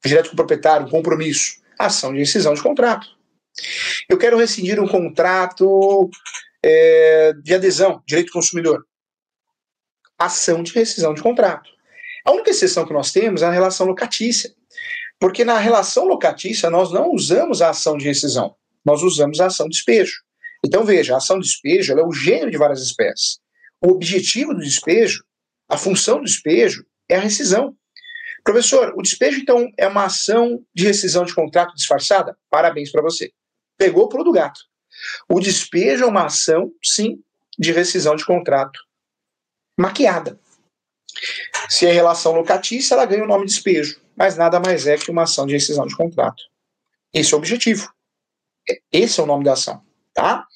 direto 0.05 0.29
com 0.29 0.35
o 0.35 0.37
proprietário, 0.37 0.87
um 0.87 0.91
compromisso, 0.91 1.61
ação 1.79 2.13
de 2.13 2.19
rescisão 2.19 2.55
de 2.55 2.63
contrato. 2.63 3.07
Eu 4.09 4.19
quero 4.19 4.39
rescindir 4.39 4.81
um 4.81 4.89
contrato 4.89 6.11
é, 6.65 7.33
de 7.43 7.55
adesão, 7.55 8.03
direito 8.07 8.29
do 8.29 8.33
consumidor, 8.33 8.87
ação 10.19 10.63
de 10.63 10.73
rescisão 10.73 11.15
de 11.15 11.23
contrato. 11.23 11.71
A 12.25 12.33
única 12.33 12.51
exceção 12.51 12.87
que 12.87 12.93
nós 12.93 13.11
temos 13.11 13.43
é 13.43 13.47
a 13.47 13.51
relação 13.51 13.87
locatícia, 13.87 14.55
porque 15.19 15.45
na 15.45 15.59
relação 15.59 16.05
locatícia 16.05 16.71
nós 16.71 16.93
não 16.93 17.13
usamos 17.13 17.61
a 17.61 17.71
ação 17.71 17.97
de 17.97 18.05
rescisão, 18.05 18.55
nós 18.85 19.03
usamos 19.03 19.41
a 19.41 19.47
ação 19.47 19.69
de 19.69 19.77
despejo. 19.77 20.23
Então 20.65 20.85
veja, 20.85 21.15
a 21.15 21.17
ação 21.19 21.39
de 21.39 21.47
despejo 21.47 21.93
é 21.93 22.05
o 22.05 22.13
gênero 22.13 22.51
de 22.51 22.57
várias 22.57 22.81
espécies. 22.81 23.39
O 23.85 23.91
objetivo 23.91 24.55
do 24.55 24.61
despejo 24.61 25.25
a 25.73 25.79
função 25.79 26.19
do 26.19 26.25
despejo 26.25 26.85
é 27.09 27.17
a 27.17 27.21
rescisão. 27.21 27.75
Professor, 28.45 28.93
o 28.95 29.01
despejo, 29.01 29.41
então, 29.41 29.73
é 29.79 29.89
uma 29.89 30.05
ação 30.05 30.63
de 30.75 30.85
rescisão 30.85 31.25
de 31.25 31.35
contrato 31.35 31.75
disfarçada? 31.75 32.37
Parabéns 32.51 32.93
para 32.93 33.01
você. 33.01 33.33
Pegou 33.79 34.05
o 34.05 34.09
pulo 34.09 34.23
do 34.23 34.33
gato. 34.33 34.61
O 35.31 35.41
despejo 35.41 36.05
é 36.05 36.07
uma 36.07 36.27
ação, 36.27 36.71
sim, 36.85 37.23
de 37.59 37.73
rescisão 37.73 38.15
de 38.15 38.27
contrato 38.27 38.79
maquiada. 39.81 40.39
Se 41.71 41.87
é 41.87 41.93
relação 41.93 42.33
locatícia, 42.33 42.95
ela 42.95 43.07
ganha 43.07 43.25
o 43.25 43.27
nome 43.27 43.47
de 43.47 43.55
despejo, 43.55 43.99
mas 44.15 44.37
nada 44.37 44.61
mais 44.61 44.87
é 44.87 44.99
que 44.99 45.11
uma 45.11 45.23
ação 45.23 45.47
de 45.47 45.55
rescisão 45.55 45.87
de 45.87 45.97
contrato. 45.97 46.43
Esse 47.15 47.33
é 47.33 47.37
o 47.37 47.39
objetivo. 47.39 47.91
Esse 48.93 49.21
é 49.21 49.23
o 49.23 49.27
nome 49.27 49.45
da 49.45 49.55
ação, 49.55 49.83
tá? 50.13 50.47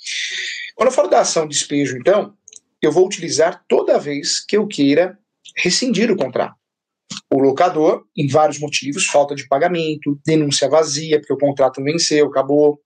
Quando 0.74 0.88
eu 0.88 0.94
falo 0.94 1.09
da 1.09 1.20
ação 1.20 1.48
de 1.48 1.55
despejo, 1.55 1.96
então, 1.96 2.37
eu 2.83 2.93
vou 2.93 3.07
utilizar 3.07 3.65
toda 3.69 3.99
vez 3.99 4.45
que 4.45 4.57
eu 4.57 4.67
queira 4.67 5.19
rescindir 5.57 6.11
o 6.11 6.17
contrato. 6.17 6.55
O 7.33 7.41
locador, 7.41 8.05
em 8.17 8.27
vários 8.27 8.59
motivos, 8.59 9.07
falta 9.07 9.35
de 9.35 9.47
pagamento, 9.47 10.21
denúncia 10.25 10.69
vazia, 10.69 11.19
porque 11.19 11.33
o 11.33 11.39
contrato 11.39 11.83
venceu, 11.83 12.27
acabou. 12.27 12.81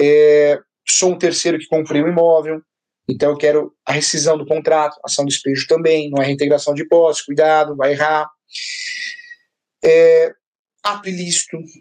É, 0.00 0.58
sou 0.88 1.12
um 1.12 1.18
terceiro 1.18 1.58
que 1.58 1.66
comprei 1.66 2.02
o 2.02 2.06
um 2.06 2.08
imóvel, 2.08 2.60
então 3.08 3.30
eu 3.30 3.36
quero 3.36 3.72
a 3.86 3.92
rescisão 3.92 4.36
do 4.36 4.46
contrato, 4.46 4.98
ação 5.04 5.24
de 5.24 5.32
despejo 5.32 5.66
também, 5.66 6.10
não 6.10 6.22
é 6.22 6.26
reintegração 6.26 6.74
de 6.74 6.86
posse, 6.86 7.24
cuidado, 7.24 7.76
vai 7.76 7.92
errar. 7.92 8.28
É, 9.84 10.32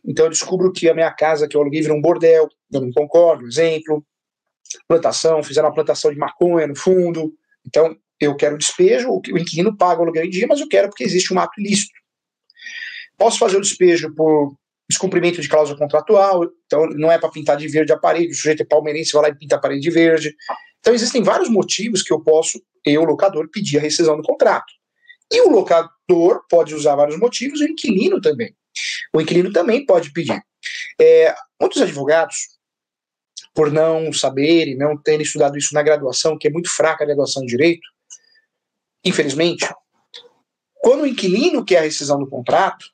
então 0.06 0.26
eu 0.26 0.30
descubro 0.30 0.72
que 0.72 0.89
a 0.89 0.93
minha 0.93 1.12
casa 1.12 1.48
que 1.48 1.56
eu 1.56 1.62
aluguei 1.62 1.82
virou 1.82 1.98
um 1.98 2.02
bordel, 2.02 2.48
eu 2.72 2.82
não 2.82 2.91
concordo, 2.91 3.48
exemplo 3.48 4.06
plantação, 4.88 5.43
fizeram 5.43 5.67
uma 5.67 5.76
plantação 5.76 6.12
de 6.12 6.17
maconha 6.17 6.67
no 6.67 6.76
fundo. 6.76 7.34
Então, 7.65 7.95
eu 8.19 8.36
quero 8.36 8.58
despejo, 8.58 9.10
o 9.10 9.38
inquilino 9.38 9.76
paga 9.76 9.99
o 9.99 10.04
aluguel 10.04 10.26
em 10.26 10.30
dia, 10.30 10.47
mas 10.47 10.60
eu 10.60 10.67
quero 10.67 10.89
porque 10.89 11.04
existe 11.04 11.34
um 11.34 11.39
ato 11.39 11.60
ilícito. 11.60 11.93
Posso 13.17 13.38
fazer 13.38 13.58
o 13.58 13.62
despejo 13.62 14.13
por 14.13 14.56
descumprimento 14.89 15.41
de 15.41 15.49
cláusula 15.49 15.78
contratual, 15.78 16.45
então 16.65 16.88
não 16.88 17.12
é 17.12 17.17
para 17.17 17.30
pintar 17.30 17.58
de 17.58 17.67
verde 17.67 17.93
a 17.93 17.97
parede, 17.97 18.32
o 18.32 18.36
sujeito 18.36 18.62
é 18.62 18.65
palmeirense, 18.65 19.13
vai 19.13 19.23
lá 19.23 19.30
e 19.30 19.36
pinta 19.36 19.56
a 19.56 19.60
parede 19.60 19.82
de 19.82 19.89
verde. 19.89 20.36
Então 20.80 20.93
existem 20.93 21.23
vários 21.23 21.49
motivos 21.49 22.04
que 22.04 22.12
eu 22.12 22.21
posso, 22.21 22.62
eu, 22.86 23.04
locador, 23.04 23.49
pedir 23.49 23.78
a 23.78 23.82
rescisão 23.82 24.17
do 24.17 24.23
contrato. 24.23 24.71
E 25.32 25.41
o 25.41 25.49
locador 25.49 26.43
pode 26.49 26.76
usar 26.76 26.95
vários 26.95 27.17
motivos, 27.17 27.62
o 27.62 27.65
inquilino 27.65 28.19
também. 28.19 28.54
O 29.15 29.21
inquilino 29.21 29.52
também 29.52 29.86
pode 29.86 30.12
pedir. 30.12 30.41
É, 30.99 31.34
muitos 31.60 31.82
advogados, 31.82 32.53
por 33.54 33.72
não 33.72 34.12
saberem, 34.12 34.78
não 34.78 34.98
terem 34.98 35.22
estudado 35.22 35.58
isso 35.58 35.74
na 35.74 35.84
graduação, 35.84 36.38
que 36.38 36.48
é 36.48 36.52
muito 36.52 36.69
fraca 36.69 37.04
a 37.04 37.08
graduação 37.08 37.43
de 37.43 37.50
direito, 37.50 37.88
infelizmente, 39.04 39.67
quando 40.82 41.02
o 41.02 41.08
inquilino 41.08 41.63
quer 41.63 41.80
a 41.80 41.82
rescisão 41.82 42.19
do 42.19 42.28
contrato, 42.28 42.86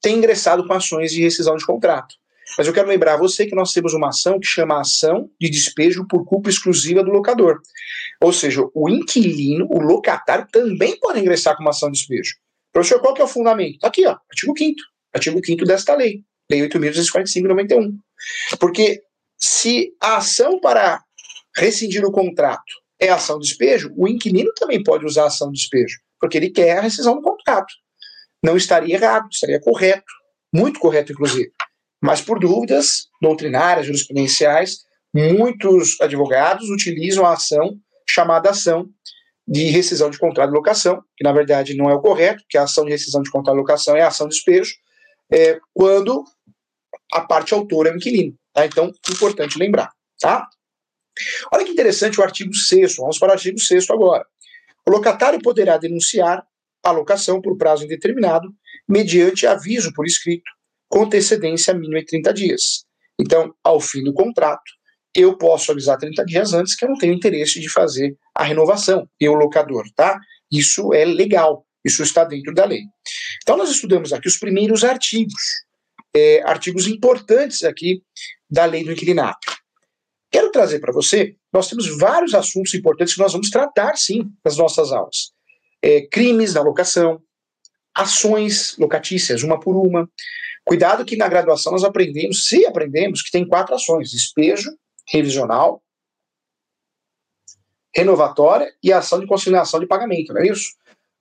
tem 0.00 0.16
ingressado 0.16 0.66
com 0.66 0.72
ações 0.72 1.12
de 1.12 1.22
rescisão 1.22 1.56
de 1.56 1.66
contrato. 1.66 2.14
Mas 2.56 2.66
eu 2.66 2.72
quero 2.72 2.88
lembrar 2.88 3.14
a 3.14 3.18
você 3.18 3.46
que 3.46 3.54
nós 3.54 3.72
temos 3.72 3.94
uma 3.94 4.08
ação 4.08 4.40
que 4.40 4.46
chama 4.46 4.80
ação 4.80 5.30
de 5.40 5.48
despejo 5.48 6.06
por 6.08 6.24
culpa 6.24 6.50
exclusiva 6.50 7.04
do 7.04 7.10
locador. 7.10 7.60
Ou 8.20 8.32
seja, 8.32 8.62
o 8.74 8.88
inquilino, 8.88 9.66
o 9.70 9.78
locatário, 9.78 10.48
também 10.50 10.98
pode 10.98 11.20
ingressar 11.20 11.56
com 11.56 11.62
uma 11.62 11.70
ação 11.70 11.90
de 11.90 11.98
despejo. 11.98 12.36
Professor, 12.72 13.00
qual 13.00 13.14
que 13.14 13.20
é 13.20 13.24
o 13.24 13.28
fundamento? 13.28 13.74
Está 13.74 13.88
aqui, 13.88 14.06
ó, 14.06 14.16
artigo 14.30 14.54
5 14.56 14.80
artigo 15.12 15.40
5 15.44 15.64
desta 15.64 15.94
lei, 15.94 16.24
Lei 16.50 16.68
8.245-91. 16.68 17.96
Porque 18.58 19.02
se 19.38 19.94
a 20.00 20.16
ação 20.16 20.60
para 20.60 21.02
rescindir 21.56 22.04
o 22.04 22.12
contrato 22.12 22.72
é 22.98 23.08
ação 23.08 23.38
de 23.38 23.48
despejo, 23.48 23.92
o 23.96 24.06
inquilino 24.06 24.52
também 24.54 24.82
pode 24.82 25.04
usar 25.06 25.24
a 25.24 25.26
ação 25.26 25.50
de 25.50 25.58
despejo, 25.58 25.98
porque 26.20 26.36
ele 26.36 26.50
quer 26.50 26.78
a 26.78 26.82
rescisão 26.82 27.14
do 27.14 27.22
contrato 27.22 27.72
não 28.42 28.56
estaria 28.56 28.94
errado, 28.94 29.28
estaria 29.30 29.60
correto, 29.60 30.12
muito 30.52 30.80
correto, 30.80 31.12
inclusive. 31.12 31.52
Mas 32.02 32.20
por 32.20 32.38
dúvidas 32.38 33.08
doutrinárias, 33.20 33.86
jurisprudenciais, 33.86 34.78
muitos 35.14 36.00
advogados 36.00 36.70
utilizam 36.70 37.26
a 37.26 37.34
ação 37.34 37.78
chamada 38.08 38.50
ação 38.50 38.88
de 39.46 39.64
rescisão 39.64 40.10
de 40.10 40.18
contrato 40.18 40.50
de 40.50 40.56
locação, 40.56 41.02
que 41.16 41.24
na 41.24 41.32
verdade 41.32 41.76
não 41.76 41.90
é 41.90 41.94
o 41.94 42.00
correto, 42.00 42.44
que 42.48 42.56
a 42.56 42.62
ação 42.62 42.84
de 42.84 42.90
rescisão 42.90 43.22
de 43.22 43.30
contrato 43.30 43.56
de 43.56 43.60
locação 43.60 43.96
é 43.96 44.02
a 44.02 44.08
ação 44.08 44.28
de 44.28 44.34
despejo, 44.34 44.72
é, 45.32 45.58
quando 45.74 46.24
a 47.12 47.20
parte 47.20 47.54
autora 47.54 47.90
é 47.90 47.92
o 47.92 47.96
inquilino. 47.96 48.34
Tá? 48.52 48.66
Então, 48.66 48.92
importante 49.10 49.58
lembrar. 49.58 49.90
Tá? 50.20 50.46
Olha 51.52 51.64
que 51.64 51.72
interessante 51.72 52.20
o 52.20 52.22
artigo 52.22 52.54
6 52.54 52.96
vamos 52.96 53.18
para 53.18 53.30
o 53.30 53.32
artigo 53.32 53.58
6 53.58 53.90
agora. 53.90 54.24
O 54.86 54.90
locatário 54.90 55.40
poderá 55.40 55.76
denunciar 55.76 56.44
alocação 56.82 57.40
por 57.40 57.56
prazo 57.56 57.84
indeterminado, 57.84 58.48
mediante 58.88 59.46
aviso 59.46 59.92
por 59.92 60.06
escrito, 60.06 60.50
com 60.88 61.02
antecedência 61.02 61.74
mínima 61.74 62.00
de 62.00 62.06
30 62.06 62.32
dias. 62.32 62.84
Então, 63.20 63.54
ao 63.62 63.80
fim 63.80 64.02
do 64.02 64.14
contrato, 64.14 64.62
eu 65.14 65.36
posso 65.36 65.70
avisar 65.70 65.98
30 65.98 66.24
dias 66.24 66.54
antes 66.54 66.74
que 66.74 66.84
eu 66.84 66.88
não 66.88 66.96
tenho 66.96 67.12
interesse 67.12 67.60
de 67.60 67.68
fazer 67.68 68.16
a 68.34 68.44
renovação, 68.44 69.08
eu, 69.18 69.34
locador, 69.34 69.84
tá? 69.94 70.18
Isso 70.50 70.94
é 70.94 71.04
legal, 71.04 71.66
isso 71.84 72.02
está 72.02 72.24
dentro 72.24 72.54
da 72.54 72.64
lei. 72.64 72.82
Então, 73.42 73.56
nós 73.56 73.70
estudamos 73.70 74.12
aqui 74.12 74.28
os 74.28 74.38
primeiros 74.38 74.84
artigos, 74.84 75.42
é, 76.14 76.42
artigos 76.42 76.86
importantes 76.86 77.62
aqui 77.64 78.02
da 78.48 78.64
lei 78.64 78.84
do 78.84 78.92
inquilinato. 78.92 79.60
Quero 80.30 80.50
trazer 80.50 80.78
para 80.80 80.92
você, 80.92 81.36
nós 81.52 81.68
temos 81.68 81.86
vários 81.98 82.34
assuntos 82.34 82.72
importantes 82.74 83.14
que 83.14 83.20
nós 83.20 83.32
vamos 83.32 83.50
tratar, 83.50 83.96
sim, 83.96 84.30
nas 84.44 84.56
nossas 84.56 84.92
aulas 84.92 85.32
é, 85.82 86.02
crimes 86.06 86.54
na 86.54 86.62
locação, 86.62 87.22
ações 87.94 88.76
locatícias, 88.78 89.42
uma 89.42 89.58
por 89.58 89.76
uma. 89.76 90.08
Cuidado 90.64 91.04
que 91.04 91.16
na 91.16 91.28
graduação 91.28 91.72
nós 91.72 91.84
aprendemos, 91.84 92.46
se 92.46 92.66
aprendemos, 92.66 93.22
que 93.22 93.30
tem 93.30 93.46
quatro 93.46 93.74
ações: 93.74 94.10
despejo, 94.10 94.70
revisional, 95.08 95.82
renovatória 97.94 98.72
e 98.82 98.92
ação 98.92 99.20
de 99.20 99.26
consignação 99.26 99.80
de 99.80 99.86
pagamento, 99.86 100.32
não 100.32 100.42
é 100.42 100.48
isso? 100.48 100.74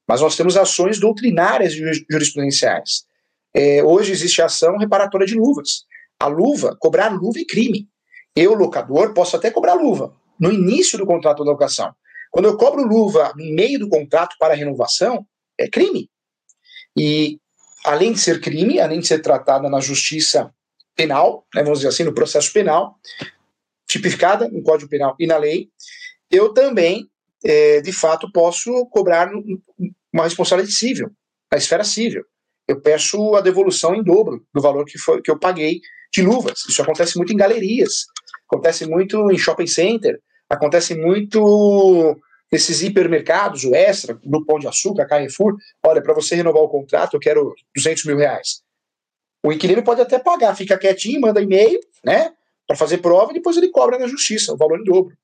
Mas 0.08 0.21
nós 0.21 0.36
temos 0.36 0.58
ações 0.58 0.99
doutrinárias 0.99 1.73
jurisprudenciais. 1.73 3.08
É, 3.53 3.83
hoje 3.83 4.12
existe 4.12 4.41
a 4.41 4.45
ação 4.45 4.77
reparatória 4.77 5.25
de 5.25 5.35
luvas. 5.35 5.85
A 6.19 6.27
luva, 6.27 6.75
cobrar 6.79 7.09
luva 7.09 7.39
é 7.39 7.45
crime. 7.45 7.88
Eu, 8.35 8.53
locador, 8.53 9.13
posso 9.13 9.35
até 9.35 9.49
cobrar 9.49 9.73
luva 9.73 10.13
no 10.39 10.51
início 10.51 10.97
do 10.97 11.05
contrato 11.05 11.43
de 11.43 11.49
locação. 11.49 11.93
Quando 12.31 12.45
eu 12.45 12.57
cobro 12.57 12.83
luva 12.83 13.33
no 13.35 13.53
meio 13.53 13.79
do 13.79 13.89
contrato 13.89 14.35
para 14.39 14.53
renovação, 14.53 15.25
é 15.57 15.67
crime. 15.67 16.09
E 16.97 17.39
além 17.85 18.13
de 18.13 18.19
ser 18.19 18.39
crime, 18.39 18.79
além 18.79 18.99
de 18.99 19.07
ser 19.07 19.19
tratada 19.19 19.69
na 19.69 19.79
justiça 19.79 20.53
penal, 20.95 21.45
né, 21.53 21.63
vamos 21.63 21.79
dizer 21.79 21.89
assim, 21.89 22.03
no 22.03 22.13
processo 22.13 22.51
penal, 22.51 22.95
tipificada 23.88 24.47
no 24.49 24.62
Código 24.62 24.89
Penal 24.89 25.15
e 25.19 25.25
na 25.25 25.38
lei, 25.38 25.69
eu 26.29 26.53
também, 26.53 27.09
é, 27.43 27.81
de 27.81 27.91
fato, 27.91 28.31
posso 28.31 28.85
cobrar 28.88 29.31
uma 30.13 30.23
responsabilidade 30.23 30.75
civil, 30.75 31.09
na 31.51 31.57
esfera 31.57 31.83
civil. 31.83 32.23
Eu 32.69 32.79
peço 32.79 33.36
a 33.36 33.41
devolução 33.41 33.95
em 33.95 34.03
dobro 34.03 34.45
do 34.53 34.62
valor 34.62 34.86
que, 34.86 34.97
foi, 34.97 35.21
que 35.21 35.32
eu 35.32 35.38
paguei 35.38 35.82
de 36.13 36.21
luvas. 36.21 36.65
Isso 36.69 36.82
acontece 36.82 37.17
muito 37.17 37.34
em 37.34 37.38
galerias, 37.38 38.05
acontece 38.47 38.86
muito 38.86 39.32
em 39.32 39.38
shopping 39.38 39.67
center, 39.67 40.19
Acontece 40.49 40.95
muito 40.95 42.19
nesses 42.51 42.82
hipermercados, 42.82 43.63
o 43.63 43.75
Extra, 43.75 44.19
do 44.23 44.43
Pão 44.43 44.58
de 44.58 44.67
Açúcar, 44.67 45.05
Carrefour. 45.05 45.55
Olha, 45.86 46.01
para 46.01 46.13
você 46.15 46.36
renovar 46.36 46.63
o 46.63 46.69
contrato, 46.69 47.13
eu 47.13 47.19
quero 47.19 47.53
200 47.75 48.05
mil 48.05 48.17
reais. 48.17 48.63
O 49.45 49.53
inquilino 49.53 49.84
pode 49.84 50.01
até 50.01 50.17
pagar, 50.17 50.55
fica 50.55 50.77
quietinho, 50.77 51.21
manda 51.21 51.39
e-mail, 51.39 51.79
né, 52.03 52.34
para 52.67 52.75
fazer 52.75 52.97
prova 52.97 53.32
e 53.32 53.36
depois 53.36 53.55
ele 53.55 53.69
cobra 53.69 53.99
na 53.99 54.08
justiça 54.08 54.53
o 54.53 54.58
valor 54.58 54.79
em 54.79 54.84
dobro. 54.84 55.15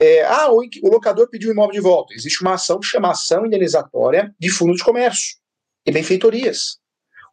É, 0.00 0.24
ah, 0.24 0.50
o, 0.50 0.58
o, 0.58 0.90
locador 0.90 1.28
pediu 1.30 1.50
o 1.50 1.52
imóvel 1.52 1.72
de 1.72 1.80
volta. 1.80 2.12
Existe 2.12 2.42
uma 2.42 2.54
ação 2.54 2.80
que 2.80 2.86
chama 2.86 3.10
ação 3.10 3.46
indenizatória 3.46 4.34
de 4.38 4.50
fundo 4.50 4.74
de 4.74 4.82
comércio 4.82 5.39
e 5.86 5.92
benfeitorias. 5.92 6.78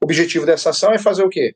O 0.01 0.05
objetivo 0.05 0.45
dessa 0.45 0.69
ação 0.69 0.93
é 0.93 0.99
fazer 0.99 1.23
o 1.23 1.29
quê? 1.29 1.55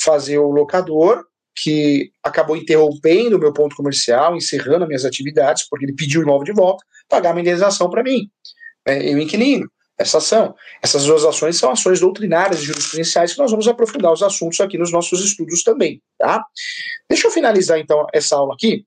Fazer 0.00 0.38
o 0.38 0.50
locador 0.50 1.24
que 1.54 2.10
acabou 2.22 2.56
interrompendo 2.56 3.36
o 3.36 3.38
meu 3.38 3.52
ponto 3.52 3.76
comercial, 3.76 4.34
encerrando 4.34 4.84
as 4.84 4.88
minhas 4.88 5.04
atividades, 5.04 5.68
porque 5.68 5.84
ele 5.84 5.94
pediu 5.94 6.20
o 6.20 6.24
imóvel 6.24 6.44
de 6.44 6.52
volta, 6.52 6.84
pagar 7.08 7.32
uma 7.32 7.40
indenização 7.40 7.90
para 7.90 8.02
mim, 8.02 8.30
é, 8.86 9.12
eu 9.12 9.18
inquilino, 9.18 9.70
essa 9.98 10.18
ação. 10.18 10.54
Essas 10.82 11.04
duas 11.04 11.24
ações 11.24 11.56
são 11.56 11.70
ações 11.70 12.00
doutrinárias 12.00 12.60
e 12.60 12.64
jurisprudenciais 12.64 13.34
que 13.34 13.38
nós 13.38 13.50
vamos 13.50 13.68
aprofundar 13.68 14.12
os 14.12 14.22
assuntos 14.22 14.60
aqui 14.60 14.78
nos 14.78 14.90
nossos 14.90 15.24
estudos 15.24 15.62
também, 15.62 16.02
tá? 16.18 16.44
Deixa 17.08 17.28
eu 17.28 17.30
finalizar 17.30 17.78
então 17.78 18.06
essa 18.12 18.36
aula 18.36 18.54
aqui 18.54 18.86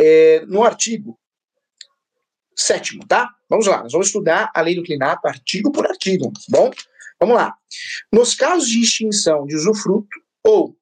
é, 0.00 0.44
no 0.46 0.64
artigo 0.64 1.18
sétimo, 2.56 3.06
tá? 3.06 3.28
Vamos 3.52 3.66
lá, 3.66 3.82
nós 3.82 3.92
vamos 3.92 4.06
estudar 4.06 4.50
a 4.54 4.62
lei 4.62 4.74
do 4.74 4.80
inclinato 4.80 5.28
artigo 5.28 5.70
por 5.70 5.86
artigo, 5.86 6.32
tá 6.32 6.40
bom? 6.48 6.70
Vamos 7.20 7.36
lá. 7.36 7.54
Nos 8.10 8.34
casos 8.34 8.66
de 8.66 8.80
extinção 8.80 9.44
de 9.44 9.54
usufruto 9.54 10.08
ou 10.42 10.74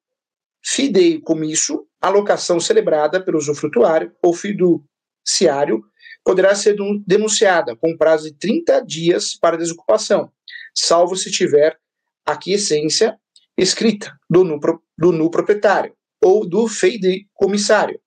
fideicomisso, 0.64 1.84
alocação 2.00 2.60
celebrada 2.60 3.20
pelo 3.20 3.38
usufrutuário 3.38 4.12
ou 4.22 4.32
fiduciário, 4.32 5.82
poderá 6.24 6.54
ser 6.54 6.76
denunciada 7.04 7.74
com 7.74 7.96
prazo 7.96 8.30
de 8.30 8.38
30 8.38 8.84
dias 8.86 9.34
para 9.34 9.58
desocupação, 9.58 10.30
salvo 10.72 11.16
se 11.16 11.28
tiver 11.28 11.76
aquiescência 12.24 13.18
escrita 13.58 14.16
do 14.30 14.44
nu, 14.44 14.60
do 14.96 15.10
nu 15.10 15.28
proprietário 15.28 15.92
ou 16.22 16.48
do 16.48 16.68
fideicomissário, 16.68 18.00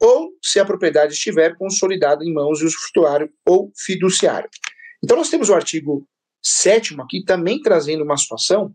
ou 0.00 0.33
se 0.44 0.60
a 0.60 0.64
propriedade 0.64 1.14
estiver 1.14 1.56
consolidada 1.56 2.22
em 2.22 2.32
mãos 2.32 2.60
do 2.60 2.66
usufrutuário 2.66 3.32
ou 3.46 3.72
fiduciário. 3.74 4.48
Então 5.02 5.16
nós 5.16 5.30
temos 5.30 5.48
o 5.48 5.54
artigo 5.54 6.06
7 6.42 7.00
aqui 7.00 7.24
também 7.24 7.62
trazendo 7.62 8.04
uma 8.04 8.16
situação 8.18 8.74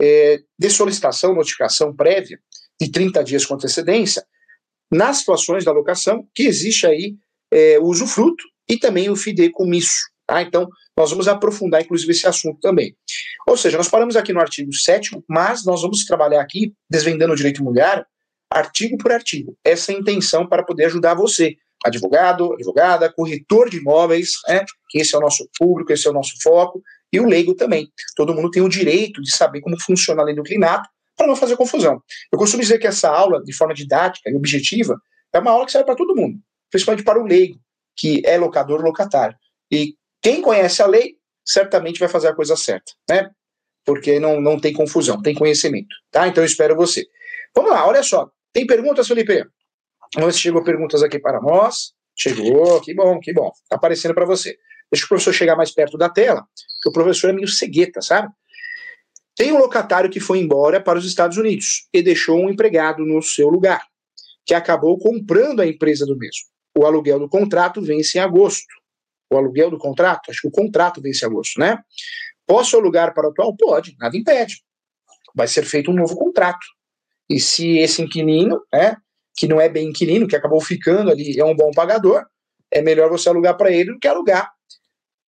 é, 0.00 0.40
de 0.58 0.70
solicitação, 0.70 1.34
notificação 1.34 1.94
prévia, 1.94 2.40
de 2.80 2.90
30 2.90 3.22
dias 3.22 3.44
com 3.44 3.54
antecedência, 3.54 4.24
nas 4.90 5.18
situações 5.18 5.62
da 5.62 5.72
locação, 5.72 6.26
que 6.34 6.44
existe 6.44 6.86
aí 6.86 7.14
é, 7.52 7.78
o 7.78 7.84
usufruto 7.84 8.42
e 8.66 8.78
também 8.78 9.10
o 9.10 9.16
fideicomisso. 9.16 10.08
Tá? 10.26 10.40
Então, 10.40 10.68
nós 10.96 11.10
vamos 11.10 11.28
aprofundar, 11.28 11.82
inclusive, 11.82 12.12
esse 12.12 12.26
assunto 12.26 12.58
também. 12.60 12.96
Ou 13.46 13.56
seja, 13.56 13.76
nós 13.76 13.88
paramos 13.88 14.16
aqui 14.16 14.32
no 14.32 14.40
artigo 14.40 14.72
7, 14.72 15.22
mas 15.28 15.66
nós 15.66 15.82
vamos 15.82 16.04
trabalhar 16.06 16.40
aqui, 16.40 16.72
desvendando 16.88 17.34
o 17.34 17.36
direito 17.36 17.60
imobiliário, 17.60 18.04
artigo 18.50 18.96
por 18.98 19.12
artigo. 19.12 19.56
Essa 19.64 19.92
é 19.92 19.94
intenção 19.94 20.46
para 20.46 20.62
poder 20.62 20.86
ajudar 20.86 21.14
você, 21.14 21.56
advogado, 21.84 22.52
advogada, 22.54 23.12
corretor 23.12 23.70
de 23.70 23.78
imóveis, 23.78 24.32
né, 24.48 24.64
que 24.88 24.98
esse 24.98 25.14
é 25.14 25.18
o 25.18 25.20
nosso 25.20 25.48
público, 25.58 25.92
esse 25.92 26.06
é 26.06 26.10
o 26.10 26.14
nosso 26.14 26.32
foco, 26.42 26.82
e 27.12 27.20
o 27.20 27.26
leigo 27.26 27.54
também. 27.54 27.88
Todo 28.16 28.34
mundo 28.34 28.50
tem 28.50 28.62
o 28.62 28.68
direito 28.68 29.22
de 29.22 29.34
saber 29.34 29.60
como 29.60 29.80
funciona 29.80 30.22
a 30.22 30.24
lei 30.24 30.34
do 30.34 30.40
inclinato 30.40 30.88
para 31.16 31.26
não 31.26 31.36
fazer 31.36 31.56
confusão. 31.56 32.02
Eu 32.32 32.38
costumo 32.38 32.62
dizer 32.62 32.78
que 32.78 32.86
essa 32.86 33.08
aula, 33.08 33.42
de 33.42 33.52
forma 33.52 33.74
didática 33.74 34.30
e 34.30 34.34
objetiva, 34.34 34.96
é 35.32 35.38
uma 35.38 35.50
aula 35.50 35.66
que 35.66 35.72
serve 35.72 35.86
para 35.86 35.96
todo 35.96 36.14
mundo, 36.14 36.38
principalmente 36.70 37.04
para 37.04 37.20
o 37.20 37.24
leigo, 37.24 37.58
que 37.96 38.22
é 38.24 38.36
locador 38.36 38.80
ou 38.80 38.86
locatário. 38.86 39.36
E 39.70 39.94
quem 40.22 40.40
conhece 40.40 40.82
a 40.82 40.86
lei 40.86 41.14
certamente 41.44 41.98
vai 41.98 42.08
fazer 42.08 42.28
a 42.28 42.34
coisa 42.34 42.56
certa, 42.56 42.92
né? 43.08 43.30
porque 43.84 44.20
não, 44.20 44.40
não 44.40 44.58
tem 44.58 44.72
confusão, 44.72 45.20
tem 45.20 45.34
conhecimento, 45.34 45.94
tá? 46.10 46.28
Então 46.28 46.42
eu 46.42 46.46
espero 46.46 46.76
você. 46.76 47.06
Vamos 47.54 47.70
lá, 47.70 47.86
olha 47.86 48.02
só. 48.02 48.30
Tem 48.52 48.66
perguntas, 48.66 49.06
Felipe? 49.06 49.44
Vamos 50.14 50.36
chegou 50.36 50.62
perguntas 50.64 51.02
aqui 51.02 51.18
para 51.18 51.40
nós. 51.40 51.92
Chegou, 52.16 52.80
que 52.80 52.92
bom, 52.94 53.18
que 53.20 53.32
bom. 53.32 53.50
Tá 53.68 53.76
aparecendo 53.76 54.14
para 54.14 54.26
você. 54.26 54.56
Deixa 54.90 55.06
o 55.06 55.08
professor 55.08 55.32
chegar 55.32 55.56
mais 55.56 55.70
perto 55.70 55.96
da 55.96 56.08
tela, 56.08 56.44
porque 56.74 56.88
o 56.88 56.92
professor 56.92 57.30
é 57.30 57.32
meio 57.32 57.46
cegueta, 57.46 58.02
sabe? 58.02 58.28
Tem 59.36 59.52
um 59.52 59.58
locatário 59.58 60.10
que 60.10 60.18
foi 60.18 60.38
embora 60.38 60.82
para 60.82 60.98
os 60.98 61.06
Estados 61.06 61.36
Unidos 61.36 61.88
e 61.94 62.02
deixou 62.02 62.38
um 62.38 62.50
empregado 62.50 63.06
no 63.06 63.22
seu 63.22 63.48
lugar, 63.48 63.82
que 64.44 64.52
acabou 64.52 64.98
comprando 64.98 65.60
a 65.60 65.66
empresa 65.66 66.04
do 66.04 66.16
mesmo. 66.18 66.42
O 66.76 66.84
aluguel 66.84 67.18
do 67.18 67.28
contrato 67.28 67.80
vence 67.80 68.18
em 68.18 68.20
agosto. 68.20 68.66
O 69.32 69.36
aluguel 69.36 69.70
do 69.70 69.78
contrato, 69.78 70.30
acho 70.30 70.42
que 70.42 70.48
o 70.48 70.50
contrato 70.50 71.00
vence 71.00 71.24
em 71.24 71.28
agosto, 71.28 71.60
né? 71.60 71.78
Posso 72.46 72.76
alugar 72.76 73.14
para 73.14 73.28
o 73.28 73.30
atual? 73.30 73.56
Pode, 73.56 73.94
nada 73.98 74.16
impede. 74.16 74.60
Vai 75.34 75.46
ser 75.46 75.64
feito 75.64 75.90
um 75.90 75.94
novo 75.94 76.16
contrato. 76.16 76.66
E 77.30 77.38
se 77.38 77.78
esse 77.78 78.02
inquilino, 78.02 78.60
né, 78.72 78.96
que 79.36 79.46
não 79.46 79.60
é 79.60 79.68
bem 79.68 79.88
inquilino, 79.88 80.26
que 80.26 80.34
acabou 80.34 80.60
ficando 80.60 81.12
ali, 81.12 81.38
é 81.38 81.44
um 81.44 81.54
bom 81.54 81.70
pagador, 81.70 82.26
é 82.70 82.82
melhor 82.82 83.08
você 83.08 83.28
alugar 83.28 83.56
para 83.56 83.70
ele 83.70 83.92
do 83.92 83.98
que 84.00 84.08
alugar 84.08 84.52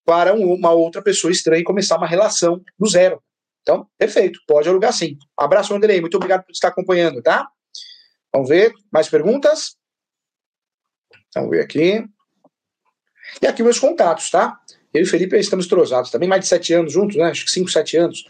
para 0.04 0.34
uma 0.34 0.72
outra 0.72 1.00
pessoa 1.00 1.30
estranha 1.30 1.60
e 1.60 1.64
começar 1.64 1.96
uma 1.96 2.06
relação 2.06 2.60
do 2.76 2.88
zero. 2.88 3.22
Então, 3.62 3.86
perfeito, 3.96 4.40
pode 4.48 4.68
alugar 4.68 4.92
sim. 4.92 5.16
Abraço, 5.36 5.72
Anderlei, 5.72 6.00
muito 6.00 6.16
obrigado 6.16 6.44
por 6.44 6.50
estar 6.50 6.68
acompanhando, 6.68 7.22
tá? 7.22 7.48
Vamos 8.32 8.48
ver, 8.48 8.74
mais 8.92 9.08
perguntas? 9.08 9.76
Vamos 11.32 11.50
ver 11.50 11.60
aqui. 11.60 12.04
E 13.40 13.46
aqui 13.46 13.62
meus 13.62 13.78
contatos, 13.78 14.28
tá? 14.28 14.58
Eu 14.92 15.02
e 15.02 15.06
Felipe 15.06 15.38
estamos 15.38 15.68
trozados 15.68 16.10
também, 16.10 16.28
mais 16.28 16.42
de 16.42 16.48
sete 16.48 16.74
anos 16.74 16.92
juntos, 16.92 17.16
né? 17.16 17.24
Acho 17.24 17.44
que 17.44 17.50
cinco, 17.50 17.70
sete 17.70 17.96
anos. 17.96 18.24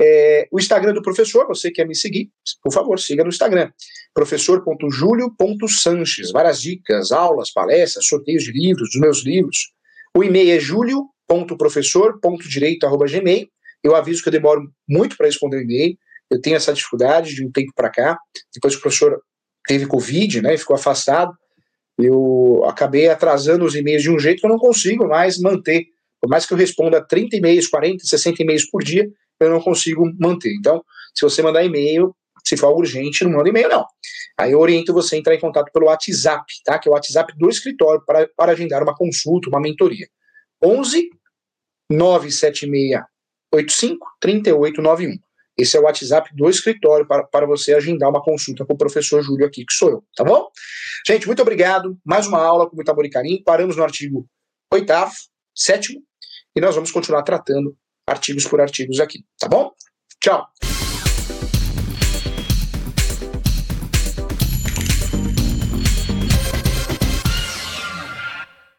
É, 0.00 0.48
o 0.50 0.58
Instagram 0.58 0.92
do 0.92 1.02
professor, 1.02 1.46
você 1.46 1.70
quer 1.70 1.86
me 1.86 1.94
seguir, 1.94 2.28
por 2.62 2.72
favor, 2.72 2.98
siga 2.98 3.22
no 3.22 3.28
Instagram. 3.28 3.70
professor.julio.sanches. 4.12 6.32
Várias 6.32 6.60
dicas, 6.60 7.12
aulas, 7.12 7.52
palestras, 7.52 8.04
sorteios 8.06 8.42
de 8.44 8.52
livros, 8.52 8.90
dos 8.92 9.00
meus 9.00 9.24
livros. 9.24 9.72
O 10.16 10.24
e-mail 10.24 10.56
é 10.56 10.60
julio.professor.direito.gmail. 10.60 13.48
Eu 13.82 13.94
aviso 13.94 14.22
que 14.22 14.28
eu 14.28 14.32
demoro 14.32 14.66
muito 14.88 15.14
para 15.16 15.26
responder 15.26 15.58
o 15.58 15.62
e-mail. 15.62 15.98
Eu 16.30 16.40
tenho 16.40 16.56
essa 16.56 16.72
dificuldade 16.72 17.34
de 17.34 17.44
um 17.44 17.52
tempo 17.52 17.70
para 17.74 17.90
cá. 17.90 18.16
Depois 18.52 18.74
que 18.74 18.78
o 18.78 18.82
professor 18.82 19.20
teve 19.66 19.86
Covid, 19.86 20.42
né, 20.42 20.54
e 20.54 20.58
ficou 20.58 20.76
afastado, 20.76 21.32
eu 21.98 22.62
acabei 22.66 23.08
atrasando 23.08 23.64
os 23.64 23.74
e-mails 23.74 24.02
de 24.02 24.10
um 24.10 24.18
jeito 24.18 24.40
que 24.40 24.46
eu 24.46 24.50
não 24.50 24.58
consigo 24.58 25.06
mais 25.06 25.38
manter. 25.38 25.86
Por 26.20 26.28
mais 26.28 26.44
que 26.46 26.52
eu 26.52 26.58
responda 26.58 27.06
30 27.06 27.36
e-mails, 27.36 27.68
40, 27.68 28.04
60 28.04 28.42
e-mails 28.42 28.68
por 28.68 28.82
dia, 28.82 29.08
eu 29.40 29.50
não 29.50 29.60
consigo 29.60 30.04
manter. 30.18 30.54
Então, 30.54 30.84
se 31.14 31.22
você 31.22 31.42
mandar 31.42 31.64
e-mail, 31.64 32.14
se 32.46 32.56
for 32.56 32.76
urgente, 32.76 33.24
não 33.24 33.32
manda 33.32 33.48
e-mail, 33.48 33.68
não. 33.68 33.86
Aí 34.38 34.52
eu 34.52 34.60
oriento 34.60 34.92
você 34.92 35.16
a 35.16 35.18
entrar 35.18 35.34
em 35.34 35.40
contato 35.40 35.70
pelo 35.72 35.86
WhatsApp, 35.86 36.44
tá? 36.64 36.78
Que 36.78 36.88
é 36.88 36.90
o 36.90 36.94
WhatsApp 36.94 37.32
do 37.36 37.48
escritório 37.48 38.02
para, 38.04 38.28
para 38.36 38.52
agendar 38.52 38.82
uma 38.82 38.94
consulta, 38.94 39.48
uma 39.48 39.60
mentoria. 39.60 40.08
11 40.62 41.08
976 41.90 43.02
85 43.52 44.06
3891. 44.20 45.18
Esse 45.56 45.76
é 45.76 45.80
o 45.80 45.84
WhatsApp 45.84 46.30
do 46.34 46.50
escritório 46.50 47.06
para, 47.06 47.22
para 47.24 47.46
você 47.46 47.74
agendar 47.74 48.10
uma 48.10 48.20
consulta 48.20 48.64
com 48.66 48.74
o 48.74 48.76
professor 48.76 49.22
Júlio 49.22 49.46
aqui, 49.46 49.64
que 49.64 49.72
sou 49.72 49.88
eu, 49.88 50.04
tá 50.16 50.24
bom? 50.24 50.48
Gente, 51.06 51.28
muito 51.28 51.40
obrigado. 51.42 51.96
Mais 52.04 52.26
uma 52.26 52.42
aula 52.42 52.68
com 52.68 52.74
muito 52.74 52.90
amor 52.90 53.04
e 53.04 53.10
carinho. 53.10 53.42
Paramos 53.44 53.76
no 53.76 53.84
artigo 53.84 54.28
oitavo, 54.72 55.14
sétimo, 55.54 56.02
e 56.56 56.60
nós 56.60 56.74
vamos 56.74 56.90
continuar 56.90 57.22
tratando 57.22 57.76
artigos 58.06 58.44
por 58.46 58.60
artigos 58.60 59.00
aqui, 59.00 59.24
tá 59.38 59.48
bom? 59.48 59.72
Tchau! 60.20 60.46